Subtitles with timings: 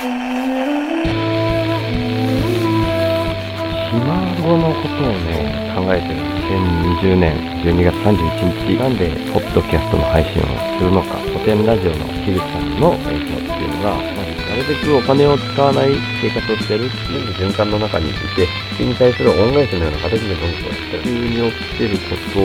[0.00, 0.08] 後
[4.56, 6.16] のことをね、考えてる
[7.04, 10.44] 2020年12月31日なんで、ポッドキャストの配信を
[10.78, 14.06] するのか、古典ラジオの樋口さんの影響っていうのが、まな
[14.56, 15.90] るべくお金を使わない
[16.22, 18.18] 生活をしてるっていう循環の中にいて、
[18.72, 21.02] 地球に対する恩返しのような形で文句をしてる。
[21.02, 22.42] 地球に起きてることを、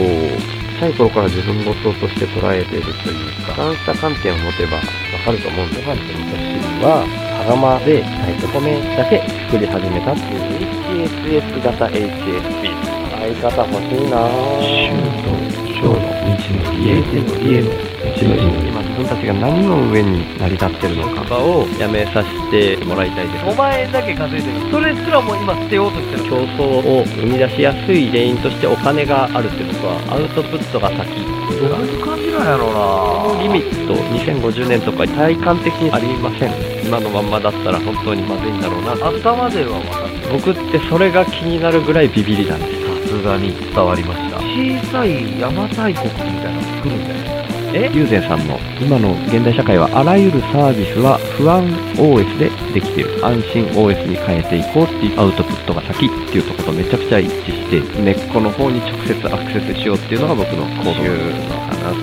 [0.76, 4.82] 小さい頃から自分事として捉えているというか、そうした観点を持てばわ
[5.24, 7.06] かると思うんで、ご飯と味噌汁は、
[7.46, 12.96] 羽釜で炊いて米だけ作り始めたっていう HSS 型 HSP。
[13.16, 14.62] 相方欲しいなぁ。
[14.62, 15.30] シュート、
[15.66, 23.44] ショーの道のり、エーテのリエの道のりの今自分たちが何の上に成り立ってるのかをやめさせてもらいたいです。
[23.46, 26.62] お前だけ稼いでるそれすらも今捨てようとしてる競争
[27.00, 31.20] を生み出しやすい原因としてお金があるってことはアウトプットが先って
[31.54, 33.42] いうどうかなんやろうな。
[33.42, 36.52] リミット2050年とか体感的にありません。
[36.86, 38.92] 今のまんまだったら本当にまずいんだろうな。
[38.92, 42.86] 頭では分かって僕ってそれが気になるぐらいビビりなんです。
[43.06, 44.36] さすがに伝わりました。
[44.38, 44.42] 小
[44.90, 47.25] さい邪馬台国みたいなの作るんだよ
[47.74, 51.64] え友禅さんの今の現代社会はあらゆるサービスは不安
[51.96, 53.24] OS でできている。
[53.24, 61.08] 安心 OS に変えていこうっていうアウトプットが先っていうところとめちゃくちゃ一致して根っこの方に直接アクセスしようっていうのが僕の行動週
[61.48, 61.96] の話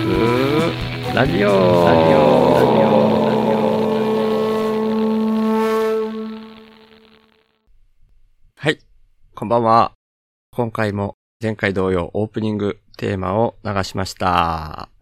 [1.10, 1.14] す。
[1.14, 1.48] ラジオ。
[1.48, 2.18] ラジオ。
[2.54, 3.24] ラジオ。
[8.56, 8.78] はい。
[9.34, 9.92] こんばんは。
[10.52, 12.24] 今回も前回同様オ。
[12.24, 14.93] ープニングテーマを流しました。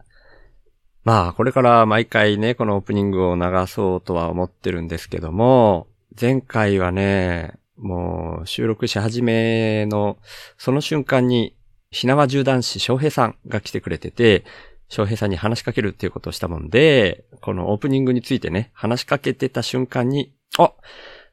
[1.05, 5.89] まあ、これから毎回ね、このオープニングを流そうとは思ってるんですけども、
[6.21, 10.19] 前回はね、もう収録し始めの
[10.57, 11.57] その瞬間に、
[11.91, 14.45] ひなわ縦断士翔平さんが来てくれてて、
[14.89, 20.73] 翔平さんに話しかけるっていうことをしたもんで、このオープニングについてね、話しかけてた瞬間に、あ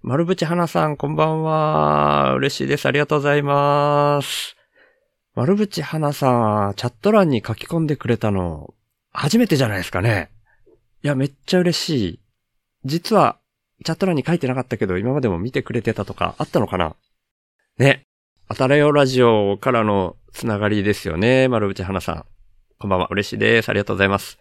[0.02, 2.34] 丸淵花さん、こんばんは。
[2.36, 2.88] 嬉しいです。
[2.88, 4.56] ありがとうございます。
[5.36, 8.74] 丸淵花さん、チャット欄に書き込んでくれたの、
[9.20, 10.30] 初めてじゃないですかね。
[11.04, 12.20] いや、めっちゃ嬉しい。
[12.86, 13.38] 実は、
[13.84, 16.96] チャット欄に書いてなかったけど、今までも見てくれてたとか、あったのかな
[17.78, 18.04] ね。
[18.48, 21.50] あたらよラジオからのつながりですよね。
[21.50, 22.26] 丸内花さん。
[22.78, 23.08] こんばんは。
[23.10, 23.68] 嬉しいです。
[23.68, 24.40] ありがとうございます。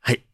[0.00, 0.24] はい。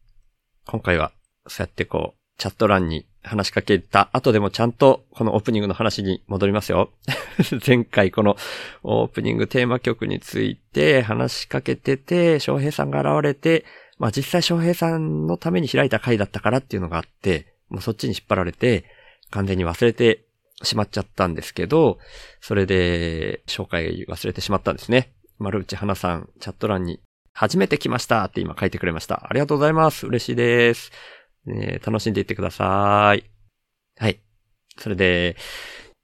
[0.65, 1.11] 今回は、
[1.45, 6.91] そうやってこう、チャット欄に話しかけた後でもちゃんとこのオープニングの話に戻りますよ。
[7.65, 8.37] 前回この
[8.83, 13.65] オープニングテーマ曲について話しかけてて、翔平さんが現れて、
[13.97, 18.85] まあ実際翔平さんのために開いた回だったからっていうのがあって、もうそっちに引っ張られて、
[19.31, 20.25] 完全に忘れて
[20.61, 21.97] しまっちゃったんですけど、
[22.41, 25.13] それで紹介忘れてしまったんですね。
[25.39, 26.99] 丸内花さん、チャット欄に
[27.33, 29.27] 初めて来ましたって今書いてくれました。
[29.27, 30.07] ありがとうございます。
[30.07, 30.91] 嬉しいです。
[31.45, 33.23] ね楽しんでいってください。
[33.97, 34.19] はい。
[34.77, 35.35] それで、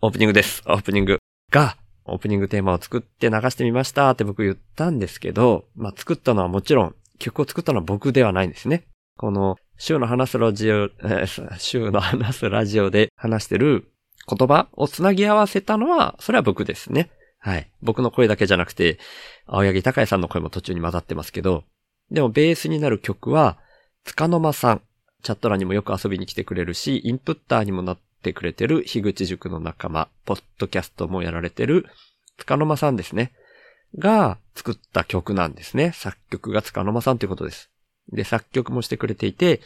[0.01, 0.61] オープニングです。
[0.65, 1.17] オープニング
[1.51, 8.85] が、オープニングテーマを作って流してみましたって僕言ったんですけど、まあ、作ったのはもちろん、曲を作ったのは僕ではないんですね。
[9.17, 13.91] この、週の話すラジオ、えー週の話すラジオで話してる
[14.29, 17.09] 言葉をつなぎ合わせたのは、それは僕ですね。
[17.39, 17.69] はい。
[17.81, 18.99] 僕の声だけじゃなくて、
[19.45, 21.63] 青柳高也さんの声も途中に混ざってますけど、
[22.11, 23.57] でもベースになる曲は、
[24.03, 24.81] つかの間さん、
[25.23, 31.85] チャット欄にもよく遊びに来てくれるし、インプッターにもなってくれてる、樋口塾の仲間、ポッドキャストもやられてる、
[32.37, 33.31] つかの間さんですね。
[33.97, 35.91] が作った曲なんですね。
[35.93, 37.69] 作曲がつかの間さんということです。
[38.11, 39.61] で、作曲もしてくれていて、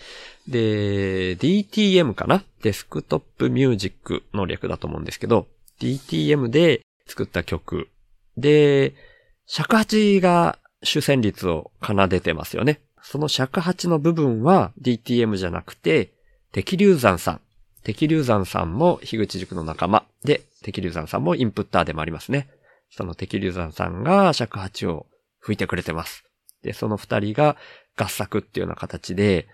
[0.47, 2.43] で、DTM かな？
[2.61, 5.47] デスクトップミュージックの略だと思うんですけど、
[5.79, 7.89] DTM で作った曲。
[8.37, 8.95] で、
[9.45, 12.81] 尺八が主旋律を奏でてますよね。
[13.03, 16.11] その尺八の部分は DTM じゃなくて、
[16.51, 17.41] 敵流山さん。
[17.83, 22.47] 敵流山さんも樋口塾の仲間で、敵流山さんもインプッターでもありますね。
[22.89, 25.05] その敵流山さんが尺八を
[25.41, 26.23] 吹いてくれてます。
[26.63, 27.57] で、その二人が
[27.97, 29.47] 合作っていうような形で、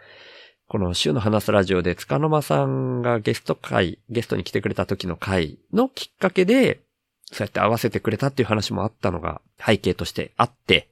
[0.68, 6.82] この週の話すラジオで塚の間さんがゲスト会、ゲストに来てくれた時の回のきっかけで、
[7.32, 10.88] そうやって合わせてくれたっていう話もあったのが背景としてあって、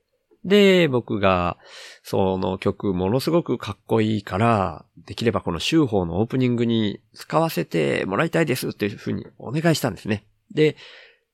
[0.46, 1.58] で、僕が、
[2.04, 10.24] その曲ものすごくかっこいいから、できればこの週報のオープニングに使わせてもらいたいですっていうふうにお願いしたんですね。
[10.54, 10.78] で、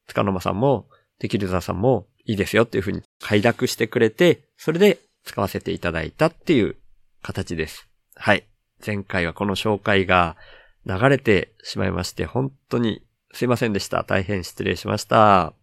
[0.08, 0.88] 塚の間さんも、
[1.20, 6.76] テキルザさんもいいですよっていうふうに快諾してくれて、それで使わせていただいたっていう
[7.22, 7.88] 形です。
[8.16, 8.46] はい。
[8.86, 10.36] 前回はこの紹介が
[10.86, 13.04] 流れてしまいまして、本当に
[13.34, 14.04] すいませんでした。
[14.04, 15.54] 大変失礼しました。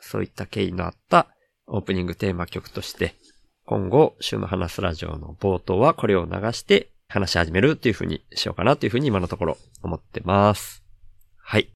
[0.00, 1.28] そういった経緯のあった
[1.74, 3.14] オープニングテーマ曲として、
[3.64, 10.82] 今後、週の話すラジオの冒頭はこれを流して話し始めるっていう風にしようかなっていう風に今のところ思ってます。
[11.38, 11.70] はい。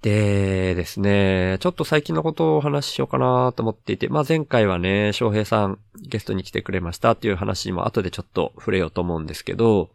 [0.00, 9.90] でですね、ちょっと最近のことをお話ししようかなと思っていて、まあ前回はね、翔平さんゲストに来てくれましたっていう話も後でちょっと触れようと思うんですけど、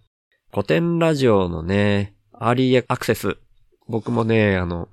[0.52, 3.38] 古典ラジオのね、アーリーアクセス。
[3.88, 4.90] 僕もね、あの、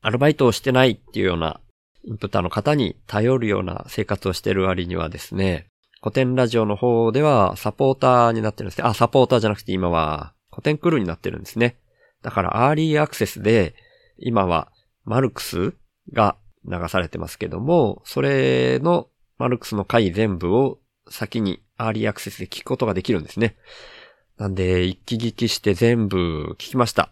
[0.00, 1.60] アルバイトをしてないっていうような
[2.08, 5.66] インプタの方に頼るような生活をしてる割にはですね、
[6.00, 8.88] 古典ラジオの方ではサポーターになってるんですね。
[8.88, 11.76] あ、サポーターじゃなくて今は古典クルーになってるんですね。
[12.22, 13.74] だからアーリーアクセスで
[14.16, 14.72] 今は
[15.04, 15.74] マルクス
[16.12, 20.78] が流されてますけども、それのマルクスの回全部を
[21.10, 23.56] 先にアーリーアクセスで聞くことができるんですね。
[24.38, 27.10] なんで、一気聞きして全部聞きました。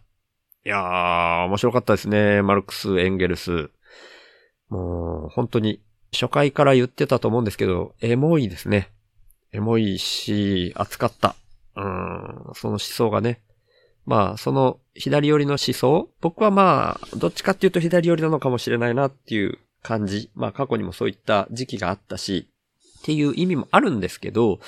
[0.64, 2.40] いやー、面白かったですね。
[2.43, 3.70] マルクス、エンゲルス。
[4.68, 5.80] もう、本当に、
[6.12, 8.90] 初回から言ってたと思うんですけど、エモいですね。
[9.52, 11.36] エモいし、熱かった。
[11.76, 13.40] うん、その思想がね。
[14.06, 20.30] まあ、その左寄りの思想僕はまあ、どっちかっていうと左寄りなのかもしれないなっていう感じ。
[20.34, 22.48] まあ、過去にもそういった時期があったし、
[23.00, 24.60] っていう意味もあるんですけど、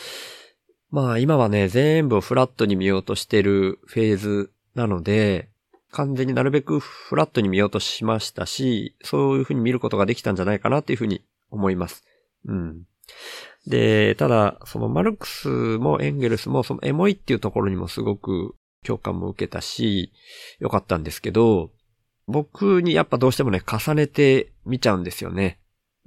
[0.90, 5.48] まあ今はね、全部をフラットに見ようとしてるフェーズなので、
[5.90, 12.05] 完全になるべくフラットに見ようとしましたし、そういうふうに見ることができたんじゃないかなっていうふうに思います。
[12.46, 12.82] うん。
[13.67, 18.55] で、ただ、そのマルクスもエンゲルスもそのエモいっていうところにもすごく
[18.85, 20.12] 共感も受けたし、
[20.58, 21.70] 良かったんですけど、
[22.26, 25.58] 僕にやっぱどうしてもね、重ねて見ちゃうんですよね。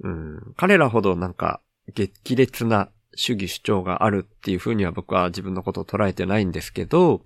[0.02, 0.54] うん。
[0.56, 1.60] 彼らほどなんか、
[1.94, 7.22] 激烈な主義主張があるっていう風には僕は自分のことを捉えてないんですけど、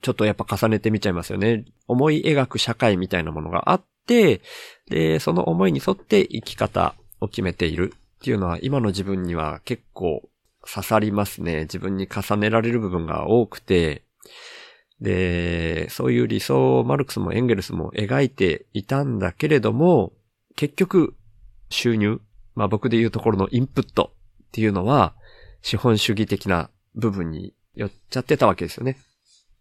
[0.00, 1.64] ちょっとやっぱ重ねてみちゃいますよね。
[1.86, 4.40] 思い描く社会みたいなものがあって、
[4.88, 10.28] で、その思いに沿って生き方を決めているっていうのは今の自分には結構
[10.66, 11.62] 刺さりますね。
[11.62, 14.02] 自分に重ねられる部分が多くて、
[15.00, 20.12] で、そういう理想をマルクスもエンゲルスも描いていたんだけれども、
[20.56, 21.14] 結局
[21.70, 22.20] 収入、
[22.54, 24.12] まあ僕で言うところのインプット
[24.48, 25.14] っていうのは
[25.62, 28.98] 資本主義的な部分に寄っちゃってたわけですよね。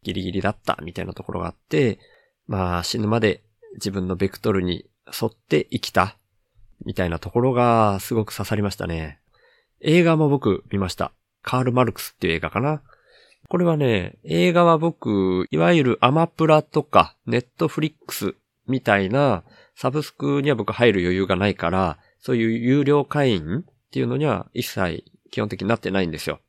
[0.03, 1.99] ギリギリだったみたいなところがあって、
[2.47, 3.43] まあ死ぬまで
[3.75, 6.17] 自分のベクトルに沿って生きた
[6.85, 9.19] みたいなところがすごく刺さりましたね。
[9.81, 11.11] 映画も僕見ました。
[11.41, 12.81] カール・マルクスっていう映画かな。
[13.49, 18.35] これはね、映画は僕、いわゆるアマプラとかネットフリックス
[18.67, 19.43] みたいな
[19.75, 26.39] サブスクには僕入る余裕がないから、そういう有料会員っていうのには一切基本的になってないんですよ。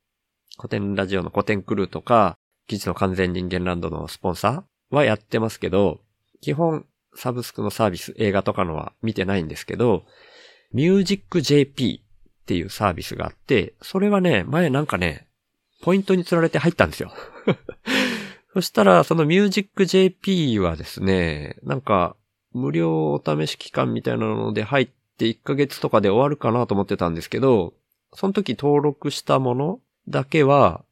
[0.56, 2.36] 古典ラジオの古典クルーとか、
[2.68, 6.00] 記事の完全人間ランドのスポンサーはやってますけど、
[6.40, 10.04] 基本サブスクのサービス、映画とかのは見てないんですけど、
[10.72, 15.26] ミュージック JP っていうサービスがあって、それはね、前なんかね、
[15.82, 17.12] ポイントに釣られて入ったんですよ。
[18.52, 22.16] そしたら、そのミュージック JP はですね、なんか、
[22.52, 24.88] 無料お試し期間みたいなので入っ
[25.18, 27.74] て1ヶ月とかで終わるかなと思ってたんですけど、
[28.14, 30.84] その時登録したものだけは、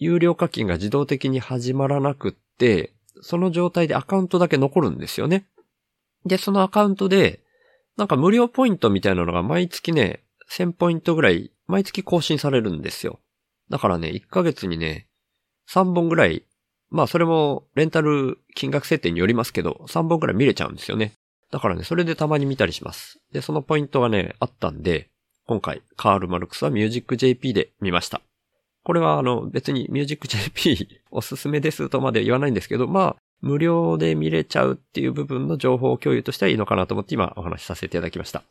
[0.00, 5.46] 有料課金が自動的に始まらなくって、その状態でアカウントだけ残るんですよね。
[6.24, 7.40] で、そのアカウントで、
[7.98, 13.20] なんか無料ポイントみたいなのが毎月ね、1000ポイントぐらい、毎月更新されるんですよ。
[13.68, 15.06] だからね、1ヶ月にね、
[15.68, 16.44] 3本ぐらい、
[16.88, 21.12] まあそれもレンタル金額設定によりますけど、3本ぐらい見れちゃうんですよね。
[21.50, 23.20] だからね、それでたまに見たりします。
[23.32, 25.10] で、そのポイントがね、あったんで、
[25.46, 28.22] 今回、カール・マルクスはミュージック JP で見ました。
[28.82, 38.42] これはあの、別にミュージック JP おすすめですとまで言わないんですけど、まあ、無料で見れちゃうっていう部分の情報共有としてはいいのかなと思って今お話しさせていただきました。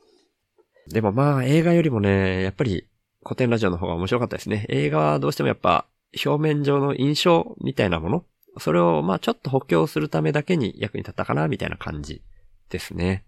[0.88, 2.88] でもまあ、映画よりもね、やっぱり
[3.24, 4.66] 古典ラジオの方が面白かったですね。
[4.70, 5.86] 映画はどうしてもやっぱ
[6.26, 8.26] 表面上の印象みたいなもの
[8.58, 12.24] それをまあちょっと補強するためだけに役に立ったかなみたいな感じ
[12.70, 13.26] ですね。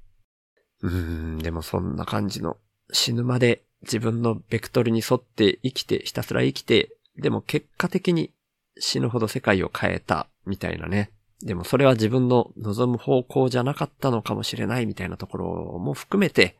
[0.82, 2.58] うーん、でもそんな感じの
[2.92, 8.32] 死ぬまで自分のベクトルに沿って生きて、ひたすら生きて、でも結果的に
[8.80, 11.12] 死ぬほど世界を変えたみたいなね。
[11.44, 16.58] でもそれは自分の望む方向じゃなかったのかもしれないみたいなところも含めて、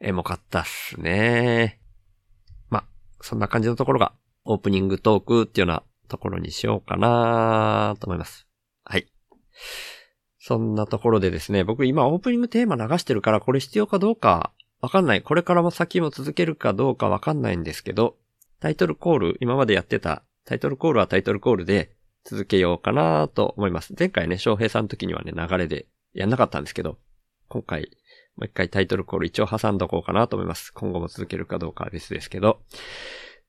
[0.00, 1.80] エモかったっすね。
[2.70, 2.84] まあ、
[3.20, 4.12] そんな感じのところが
[4.44, 8.46] オープニングトークっていうようなところにしようかなと思います。
[8.84, 9.06] はい。
[10.38, 15.22] そんなところでですね、僕今オープニングテーマ流してるからこれ必要かどうかわかんない。
[15.22, 18.16] これからも先も続けるかどうかわかんないんですけど、
[18.60, 21.92] タイトルコール、今までやってたタイトルコールはタイトルコールで
[22.24, 23.94] 続けようかなと思います。
[23.98, 26.98] 前回ね、翔平さんの時にはね、流れでやんなかったんですけど、
[27.48, 27.90] 今回、
[28.36, 30.72] もう一回タイトルコール一応挟んどこうかなと思います。
[30.72, 32.60] 今後も続けるかどうかは別ですけど。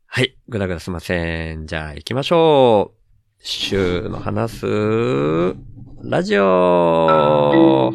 [0.05, 0.37] はい。
[0.47, 1.67] ぐだぐだすいません。
[1.67, 2.97] じゃあ行きましょう。
[3.39, 5.55] 週の話す、
[6.03, 7.91] ラジオ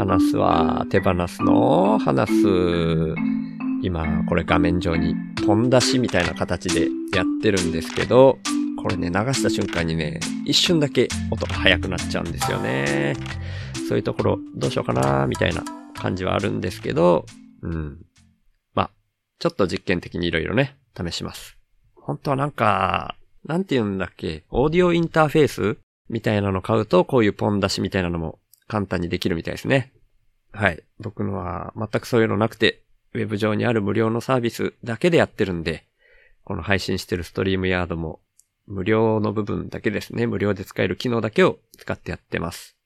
[0.00, 3.14] 話すは手放すの話す。
[3.82, 5.14] 今、これ画面上に、
[5.46, 8.38] ポン出しみたいな形でやってるんですけど、
[8.82, 13.14] これね、流した瞬間にね、一瞬だけ音が速くなっちゃうんですよね。
[13.88, 15.62] そういうところ、どうしようかな、みたいな
[15.94, 17.26] 感じはあるんですけど、
[17.60, 17.98] うん。
[18.72, 18.88] ま、
[19.38, 21.58] ちょっと実験的にいろいろね、試します。
[21.94, 25.76] 本当はなんか、なんて言うんだっけ、オーディオインターフェース
[26.08, 28.38] みたいなの買うと、こういうポン出しみたいなのも
[28.70, 29.92] 簡単にできるみたいですね。
[30.52, 30.80] はい。
[31.00, 32.82] 僕のは全くそういうのなくて、
[33.14, 35.84] ウェブ上にある無料のサービスだけでやってるんで、
[36.44, 38.20] この配信してるストリームヤードも
[38.68, 40.28] 無料の部分だけですね。
[40.28, 42.76] 無料で使える機能だけを使ってやってます。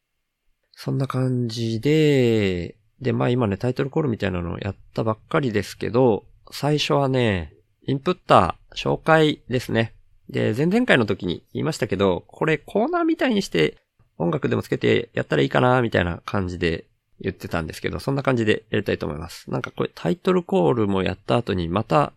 [0.72, 7.52] そんな感じで、で、まあ今ね、タイトルコールみたいなのをやったばっかりですけど、最初はね、
[7.86, 9.92] インプッター、紹介ですね。
[10.30, 13.76] で、前々回の時に言いましたけど、これコーナーみたいにして
[14.18, 16.84] 音楽でもつけてやったらいいかな、みたいな感じで
[17.20, 19.50] 言ってたんですけど、そんな感じでやりたいと思います。
[19.50, 22.12] なんかこれタイトルコールもやった後にまた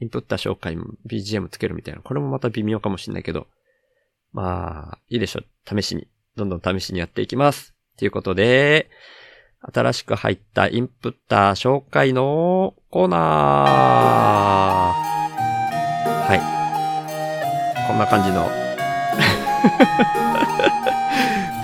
[0.00, 3.46] インプッター紹介も BGM つけるみたいな、これもまた微妙かもしれないけど、
[4.32, 5.42] まあ、いいでしょ。
[5.66, 7.74] 試しに、どんどん試しにやっていきます。
[7.96, 8.90] ということで、
[9.72, 13.20] 新しく入ったインプッター紹介のコーナー。
[16.26, 16.40] はい。
[17.86, 18.46] こんな感じの、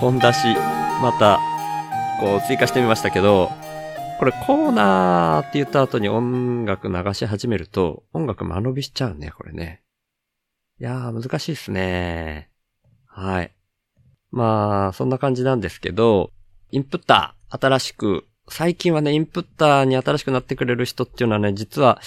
[0.00, 0.54] ポン出し、
[1.02, 1.38] また、
[2.20, 3.50] こう追加してみましたけど、
[4.18, 9.82] これコーナーって言った後に音楽流し始めると、音楽間延びしちゃうね、これね。
[10.80, 12.48] いやー、難しいっすね。
[13.06, 13.54] はい。
[14.30, 16.30] まあ、そんな感じなんですけど、
[16.70, 22.00] インプッター、新しく、最近はね、インプッターに新しくなってくれる人っていうのはね、実は、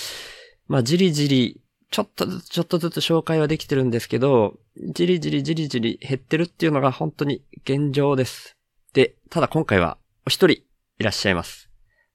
[0.67, 1.61] まあ、じりじり、
[1.93, 4.57] ちょっとずつちょっとずつ紹介はできてるんですけど、
[4.95, 8.57] じりじりじりじり減ってるっていうのが本当に現状です。
[8.93, 10.65] で、ただ今回はお一人い
[10.97, 11.69] らっしゃいます。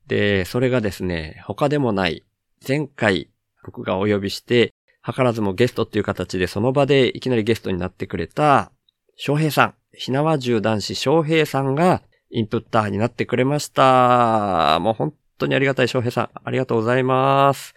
[0.09, 2.25] で、それがですね、他でもない、
[2.67, 3.31] 前回
[3.63, 4.75] 僕がお呼びして、
[5.07, 8.73] 図らずもゲストっていう形でその場でいきなりゲストになってくれた、
[9.15, 14.81] 翔平さん、ひなわ銃男子翔平さんがインプッターになってくれました。
[14.81, 17.77] もう本当にありがたい翔平さん、ありがとうございます。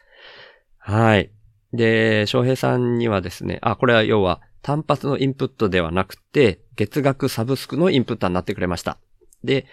[0.79, 1.29] はい。
[1.74, 8.98] で、翔平さんにはですね、あ、これは要は単発のインプットではなくて、月額サブスクのインプッターになってくれました。
[9.44, 9.66] で、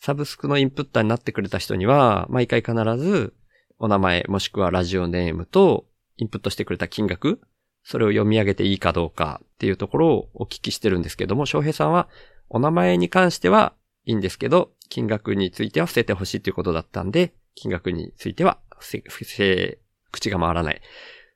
[0.00, 3.34] サブスクのインプッターになってくれた人には、毎回必ず、
[3.78, 5.86] お名前もしくはラジオネームと、
[6.16, 7.40] インプットしてくれた金額、
[7.82, 12.08] それを読み上げていいかどうかっていうところをお聞きしてるんですけども、翔平さんは、
[12.50, 13.74] お名前に関しては
[14.04, 19.78] いいんですけど、金額については伏せてほしいということだったんで、金額については伏せ、
[20.12, 20.80] 口が回らない。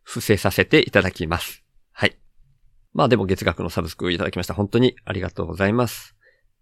[0.02, 1.62] 伏せさせていただきます。
[1.92, 2.16] はい。
[2.92, 4.54] まあでも月額のサブスクいただきました。
[4.54, 6.16] 本当にありがとうございます。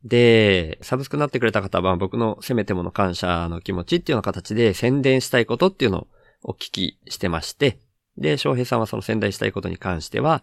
[0.04, 6.06] で、サブスクになってくれた方は僕のせめてもの感謝の気持ちっていうような形で宣伝したいことっていうのを
[6.42, 7.78] お聞きしてまして、
[8.16, 10.42] で、翔平さんはその宣伝したいことに関しては、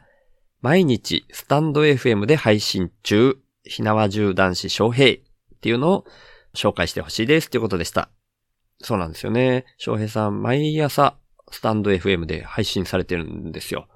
[0.62, 6.06] 毎日スタンド FM で配信中、ひなわ銃男子翔平っていうのを
[6.56, 8.10] 紹介してほしいですっていうことでした。
[8.80, 9.66] そうなんですよね。
[9.78, 11.18] 翔平さん、毎朝
[11.52, 13.88] スタンド FM で配信されてるんですよ。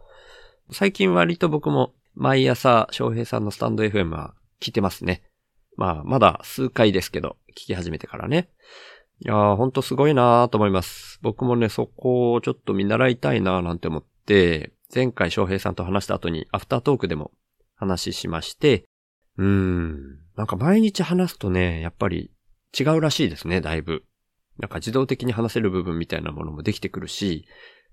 [0.72, 5.24] 最近割と僕も毎朝翔平さんのスタンド FM は聞いてますね。
[5.78, 8.50] まあ、まだ数回ですけど、聞き始めてからね。
[9.20, 11.20] いやー、ほんとすごいなーと思います。
[11.22, 17.32] 僕もね、そこをちょっと見習いたいなーなんて思って、前回翔平さんと話した後にアフタートークでも
[17.76, 18.86] 話しまして、
[19.38, 22.32] うーん、なんか毎日話すとね、やっぱり
[22.78, 24.04] 違うらしいですね、だいぶ。
[24.62, 27.46] なんか自動的に話せる部分みたいなものもできてくるし、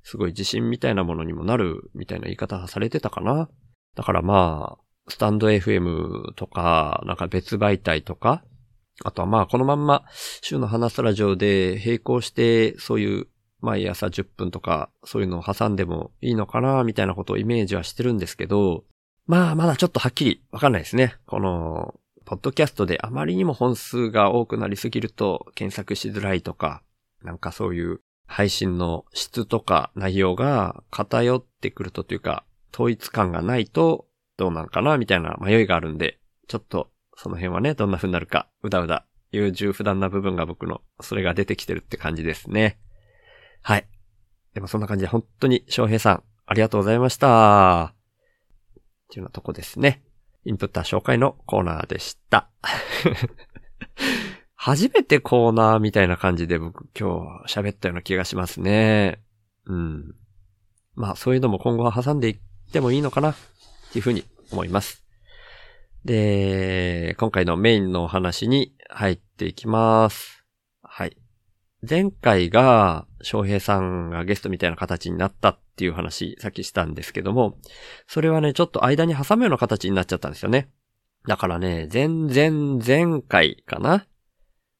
[0.02, 3.48] すごい自信みたいなものにもなるみたいな言い方されてたかな。
[3.96, 8.44] だからまあ、スタンド FM とか、なんか別媒体とか、
[9.02, 10.04] あとはまあこのまんま
[10.42, 13.28] 週の話すラジオで並行してそういう
[13.60, 18.84] 毎朝10分とかそういうのを挟んでもいいのかなみたいなことをイメージはしてるんですけど、
[19.26, 21.14] まあまだちょっとはっきりわかんないですね。
[21.26, 21.94] この、
[22.28, 26.82] ポッドキャストであまりにも本数が多くなりすぎると検索しづらいとか、
[27.22, 32.44] なんかそういう配信の質とか内容が偏ってくるとというか、
[32.74, 36.18] 統一感がないとどうなんかなみたいな迷いがあるんで、
[36.48, 42.78] ちょっとその辺はね、どんな風になるか、うだうだ、優柔不断な部分が僕の、それが出てきてるって感じですね。
[43.62, 43.86] はい。
[44.52, 47.94] でもそんな感じで本当に翔平さん、ありがとうございました。
[47.94, 48.76] っ
[49.08, 50.02] ていうようなとこですね。
[50.44, 52.48] インプッター紹介のコーナーでした。
[54.54, 59.20] 初めてコーナーみたいな感じで僕今日喋ったような気がしますね。
[59.66, 60.14] うん。
[60.94, 62.38] まあそういうのも今後は挟んでいっ
[62.72, 63.36] てもいいのかなっ
[63.92, 65.04] ていうふうに思います。
[66.04, 70.44] で、今回のメインのお話に入っていきます。
[70.82, 71.16] はい。
[71.88, 77.58] 前回が、翔平さんがゲストみたいな形になったっていう話、さっきしたんですけども、
[78.06, 80.70] それはね、ちょっと間に挟むような形になっちゃったんですよね。
[81.26, 84.06] だからね、前々前回かな？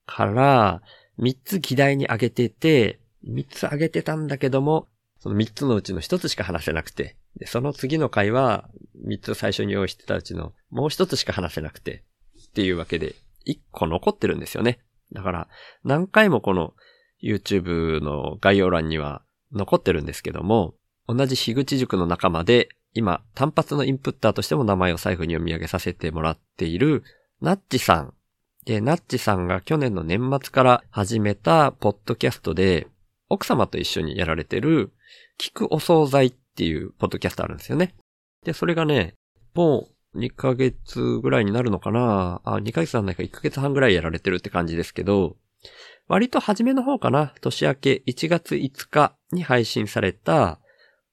[0.07, 0.83] から、
[1.19, 8.69] 3つ議題に挙げてて、3つ挙げてたんだけども、その3つのうちの1つしか話せなくて、で、その次の回は、
[9.07, 12.05] 3つ最初に用意してたうちのもう1つしか話せなくて、
[12.49, 13.17] っていうわけで、
[13.47, 14.79] 1個残ってるんですよね。
[15.13, 15.49] だから、
[15.85, 16.75] 何回もこの
[17.23, 19.23] YouTube の概要欄には
[19.53, 20.75] 残ってるんですけども、
[21.07, 27.03] 同じ樋口塾の仲間で、今、単発のインプッターとしても名前を最後に読み上げさせてもらっている、
[27.41, 28.15] ナッチさん。
[28.65, 32.89] で、ナッチさんが去年の年末から始めたポッドキャストで、
[33.29, 34.93] 奥様と一緒にやられてる、
[35.39, 37.95] 聞くお惣菜っていうポッドキャストあるんですよね。
[38.45, 39.15] で、それがね、
[39.55, 42.41] もう2ヶ月ぐらいになるのかな？
[42.45, 45.37] あ、2ヶ月なんないか1ヶ月半ぐらいやられてるって感じですけど、
[46.09, 50.59] 割と初めの方かな、年明け1月5日に配信された、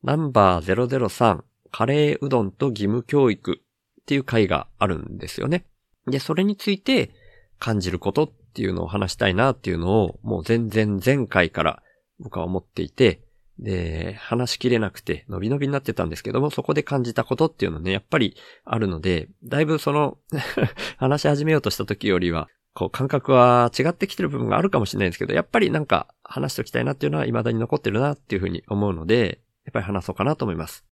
[0.03, 3.59] ナンバー003、カレーうどんと義務教育
[4.01, 5.65] っていう回があるんですよね。
[6.07, 7.11] で、それについて
[7.59, 11.83] 感じることっていうのを話したいなっていうのを、もう全然前回から
[12.19, 13.21] 僕は思っていて、
[13.59, 20.17] で、話しきれなくて、伸び伸びになってたんですけども、そこで感じたことっていうのね、やっぱりあるので、だいぶその、
[20.97, 30.85] 話し始めようとした時よりは、こう感覚は違ってきてる部分があるかもしれないんですけど、やっぱりなんか話しておきたいなっていうのは未だに残ってるなっていうふうに思うので、やっぱり話そうかなと思います。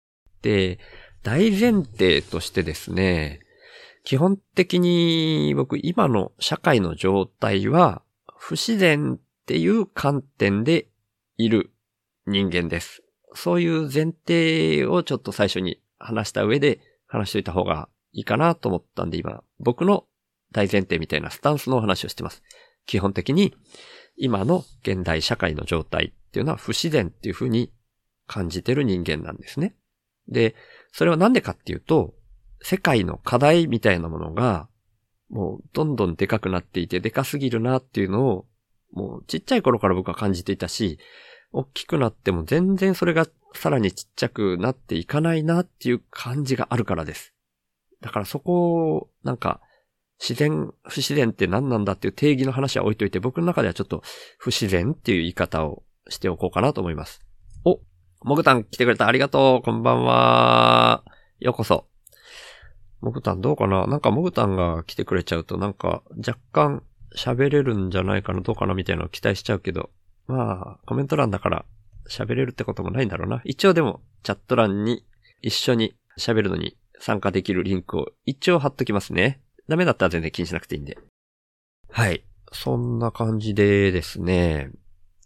[0.43, 0.77] で、
[1.23, 3.41] 大前提としてですね、
[4.03, 8.03] 基本的に僕今の社会の状態は
[8.37, 10.87] 不自然っていう観点で
[11.37, 11.71] いる
[12.27, 13.01] 人間です。
[13.33, 20.05] そういう前提をちょっと最初に話した上で話しておいた方がいいかなと思ったんで今、僕の
[20.51, 22.43] 大前提みたいなスタンスのお話をしてます。
[22.85, 23.55] 基本的に
[24.17, 27.71] 今の現代社会の状態っていうのは不自然っていうふうに
[28.27, 29.75] 感じてる人間なんですね。
[30.27, 30.55] で、
[30.91, 32.13] それはなんでかっていうと、
[32.61, 34.69] 世界の課題みたいなものが、
[35.29, 38.45] もうどんどんでかくなっていて、でかすぎるなっていうのを、
[38.91, 40.99] もうちっちゃい頃から僕は感じていたし、
[41.51, 47.33] 大きくなっても全然それがさらにちっちゃくなっていかないなっていう感じがあるからです。
[48.01, 49.61] だからそこを、なんか、
[50.21, 54.03] 自然、不自然って何なんだっていう定義の話は置いといて、僕の中ではちょっと
[54.37, 57.21] 不自然っていう言い方をしておこうかなと思います。
[57.65, 57.79] お、
[58.23, 61.03] もぐたん来てくれたありがとうこんばんは
[61.39, 61.87] ようこそ。
[63.01, 63.87] もぐたんどうかな？
[63.87, 66.83] なんかもぐたんが来てくれちゃうとなんか若干
[67.17, 69.89] 喋れるんじゃないかなどうかなみたいなのを期待しちゃうけど。
[70.27, 71.65] まあ、コメント欄だから
[72.07, 73.41] 喋れるってこともないんだろうな。
[73.43, 75.03] 一応でもチャット欄に
[75.41, 79.40] 一緒に喋るのに参加できるリンクを一応貼っときますね。
[79.67, 80.97] ダメだったら全然気にしなくていいんで。
[81.89, 82.23] はい。
[82.51, 84.71] そんな感じでですね、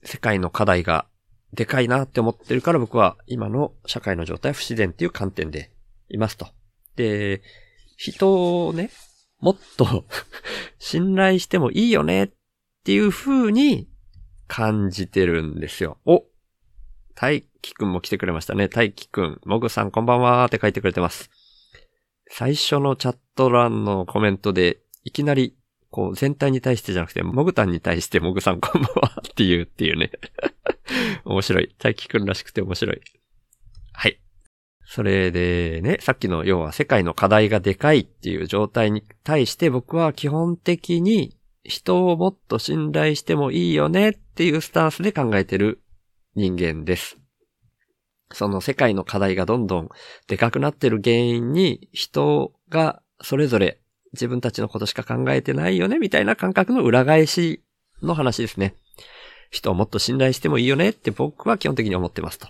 [0.04, 1.08] 世界の課題が
[1.54, 5.72] でかいなって思ってるから僕は今の社会の状態は不自然っていう観点で
[6.10, 6.48] いますと。
[6.96, 7.42] で、
[7.98, 8.92] 人をね、
[9.40, 10.06] もっと
[10.80, 12.30] 信頼してもいいよねっ
[12.84, 13.90] ていう風に
[14.48, 15.98] 感じてるんですよ。
[16.06, 16.26] お
[17.16, 18.68] 大輝くんも来てくれましたね。
[18.68, 21.30] 大輝くん、もぐさんこんばんはって書いてくれてます。
[22.30, 25.56] 最初のチャット欄のコメントで、いきなり、
[25.92, 30.12] こう、全体に対してじゃなくて、もぐたんに対してもぐさんこんばんはっていうっていうね。
[31.24, 31.76] 面白い。
[31.78, 33.02] 大輝くんらしくて面白い。
[33.94, 34.20] はい。
[34.86, 45.82] それでね、さっきの要は世界の課題がでかいっていう状態に対して僕は基本的に人をもっと信頼してもいいよねっていうスタンスで考えてる
[46.36, 47.18] 人間です。
[48.32, 49.90] その世界の課題がどんどん
[50.28, 53.80] でかくなってる原因に人がそれぞれ
[54.14, 57.64] 自分たちのことしか考えてないよねみたいな感覚の裏返し
[58.02, 58.76] の話ですね。
[59.52, 62.48] 人をもっと信頼してもいいよねって僕は基本的に思ってますと。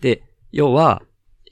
[0.00, 1.02] で、要は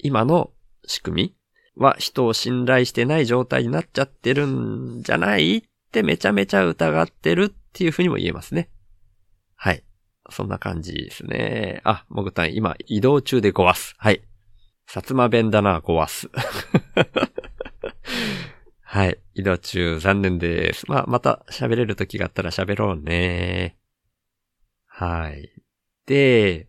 [0.00, 0.50] 今の
[0.86, 1.36] 仕組み
[1.76, 8.68] は人を信頼してない状態になっちゃってるんじゃないってめちゃめちゃ疑ってるっていうふうにも言えますね。
[9.56, 9.82] はい。
[10.30, 11.80] そんな感じですね。
[11.84, 13.94] あ、もぐたん、今、移動中でごわす。
[13.98, 14.22] はい。
[14.88, 16.28] 薩摩弁だな、ごわす。
[18.82, 19.18] はい。
[19.34, 20.88] 移動中、残念です。
[20.88, 23.78] まあ、また喋れる時があったら喋ろうね。
[24.86, 25.50] はい。
[26.06, 26.68] で、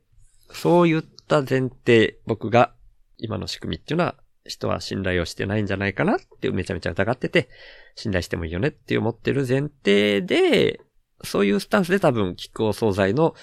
[0.51, 2.73] そういった前提、僕が
[3.17, 7.49] 今の仕組みっていうのは、人は信頼をしてないんじゃないかなってめちゃめちゃ疑ってて、
[7.95, 10.79] 信頼してもいいよねって思ってる前提で、
[11.23, 13.35] そういうスタンスで多分、キックお惣菜の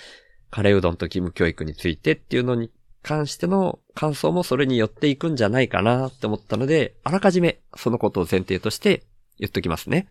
[0.51, 2.71] カレーうどんと義務教育についてっていうのに
[3.03, 9.05] 関しての感想もそれに寄っていくんじゃないかなって思ったので、あらかじめそのことを前提として
[9.39, 10.09] 言っときますね。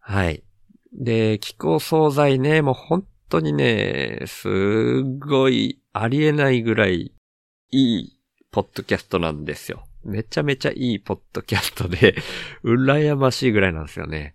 [0.00, 0.42] はい。
[0.92, 7.12] で、気候惣菜ね、もう本当にね、すごいありえないぐらい
[7.70, 8.18] いい
[8.50, 9.84] ポッドキャストなんですよ。
[10.04, 12.16] めちゃめちゃいいポッドキャストで、
[12.64, 14.34] 羨ましいぐらいなんですよね。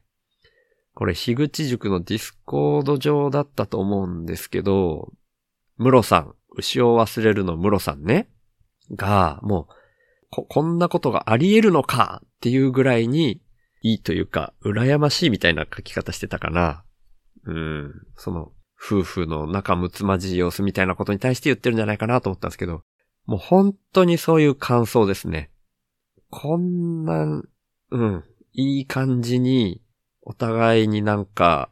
[0.95, 5.12] これ、樋口塾のディスコード上だったと思うんですけど、
[5.77, 8.29] ムロさん、牛を忘れるのムロさんね、
[8.91, 9.73] が、もう、
[10.29, 13.41] こ、こんなことがあり得るのかっていうぐらいに、
[13.82, 16.84] いいというか、羨ましいみたいな書き方してたかな。
[17.45, 17.93] うん。
[18.15, 18.51] その、
[18.82, 22.84] 夫婦の仲睦まじい様子みたいなことに対して言ってるんじゃないかなと思ったんですけど、
[23.25, 25.51] もう本当にそういう感想ですね。
[26.29, 27.43] こんな、
[27.91, 29.83] うん、いい感じに、
[30.25, 31.69] お互いになんか、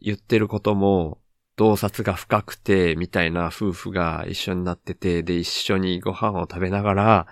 [0.00, 1.18] 言ってることも、
[1.56, 7.26] 洞察が深くて、みたいな夫婦が一緒になってて、で、一緒にご飯を食べながら、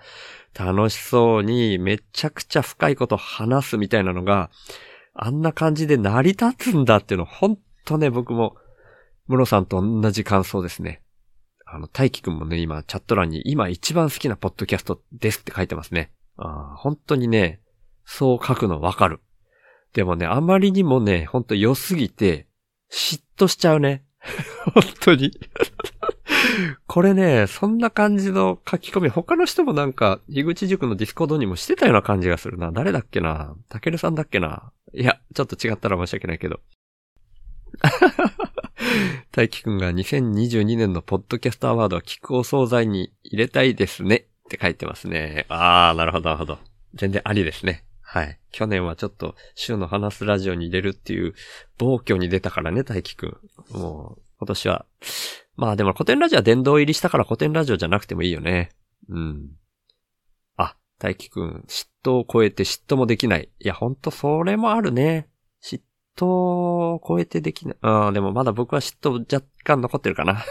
[0.58, 4.50] 楽しそうにめちゃくちゃ深いこと話すみたいなのが、
[5.12, 8.56] あんな感じで成り立つんだっていうの、ほんとね、僕も、
[9.26, 11.02] ムロさんと同じ感想ですね。
[11.66, 16.12] あの、大輝くんもね、今、チャット欄に、今一番好きなポッドキャストですって書いてますね。
[16.36, 17.60] あ本当にね、
[18.04, 19.20] そう書くのわかる。
[19.94, 22.48] でもね、あまりにもね、ほんと良すぎて、
[22.90, 24.04] 嫉妬しちゃうね。
[24.74, 25.30] 本当に。
[26.86, 32.72] これね、そんな感じの書き込み、他の人もなんか、樋口塾のディスコードにもしてたような感じがするな。
[32.72, 33.54] 誰だっけな？
[33.68, 34.72] たけるさんだっけな？
[34.92, 36.60] いや、ちょっと違ったら申し訳ないけど。
[39.30, 45.46] 大輝くんが2022年のポッドキャストアワードは聞くお惣菜に入れたいですねって書いてますね。
[45.48, 46.58] あー、なるほど、なるほど。
[46.94, 47.84] 全然ありですね。
[48.14, 48.38] はい。
[48.52, 51.34] 去年はちょっと、週の話すラジオに入れるっていう
[51.78, 53.76] 暴挙に出たからね、大輝くん。
[53.76, 54.86] もう、今年は。
[55.56, 58.70] まあでも古典ラジオは殿堂入りしたから古典ラジオじゃなくてもいいよね。
[59.08, 59.50] うん。
[60.56, 63.48] あ、大輝くん、嫉妬を超えて嫉妬もできない。
[63.58, 65.28] いや、ほんとそれもあるね。
[65.60, 65.80] 嫉
[66.16, 67.76] 妬を超えてできない。
[67.80, 70.44] ああ、でもまだ僕は嫉妬若干残ってるかな。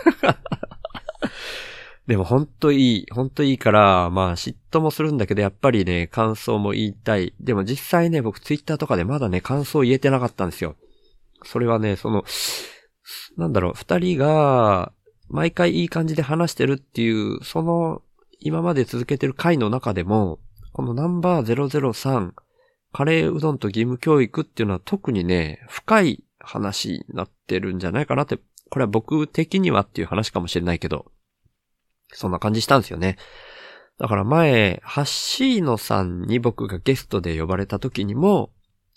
[2.08, 7.34] でもほんといい、ほんといいから、まあ嫉妬もするんだけど、やっぱりね、感想も言いたい。
[7.40, 10.76] でも実際ね、僕ツイッターとかでまだね、感想言えてなかったんですよ。
[11.44, 12.26] それはね、その、
[13.38, 14.92] なんだろう、二人が、
[15.30, 18.02] 毎回いい感じで話してるっていう、その、
[18.40, 20.40] 今まで続けてる回の中でも、
[20.74, 22.34] このナンバー003、
[22.92, 28.38] カレーうどんと義務教育っていうのは特にね、深い話になってるんじゃないかなって、
[28.70, 31.12] これは僕的にはっていう話かもしれないけど、
[32.14, 33.18] そんな感じしたんですよね。
[34.00, 38.52] だから前、ハッシーノさんに僕がゲストで呼ばれた時にも、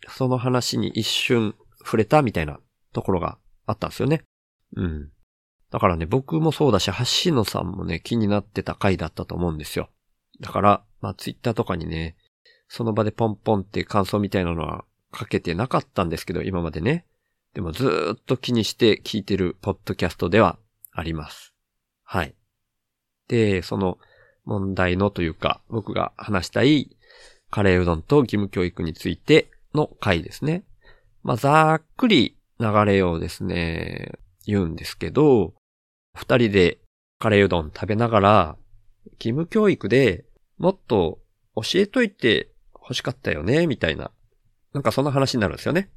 [0.09, 2.61] その話に一瞬触れたみたいな
[2.93, 4.23] ところがあったんですよね。
[4.77, 5.11] うん。
[5.71, 9.91] だからね、僕もそうだし、ハッシーノさんもね、気になってた回だったと思うんですよ。
[10.41, 12.17] だから、まあツイッターとかにね、
[12.69, 17.05] その場でポンポンって感想みたいなのはかけてなかったんですけど、今までね。
[17.55, 20.59] でもずーっと気にして聞いてるポッドキャストでは
[20.93, 21.55] あります。
[22.05, 22.35] はい。
[23.29, 23.99] で、その
[24.45, 26.97] 問題のというか、僕が話したい
[27.51, 30.65] カレーうどんと義務教育についての回ですね。
[31.23, 34.13] まあ、ざっくり流れをですね、
[34.47, 35.55] 言うんですけど、
[36.15, 36.79] 二人で
[37.19, 38.57] カレーうどん食べながら、
[39.19, 40.25] 義務教育で
[40.59, 41.19] もっと
[41.55, 44.11] 教えといて欲しかったよね、みたいな。
[44.73, 45.91] なんかそんな話になるんですよね。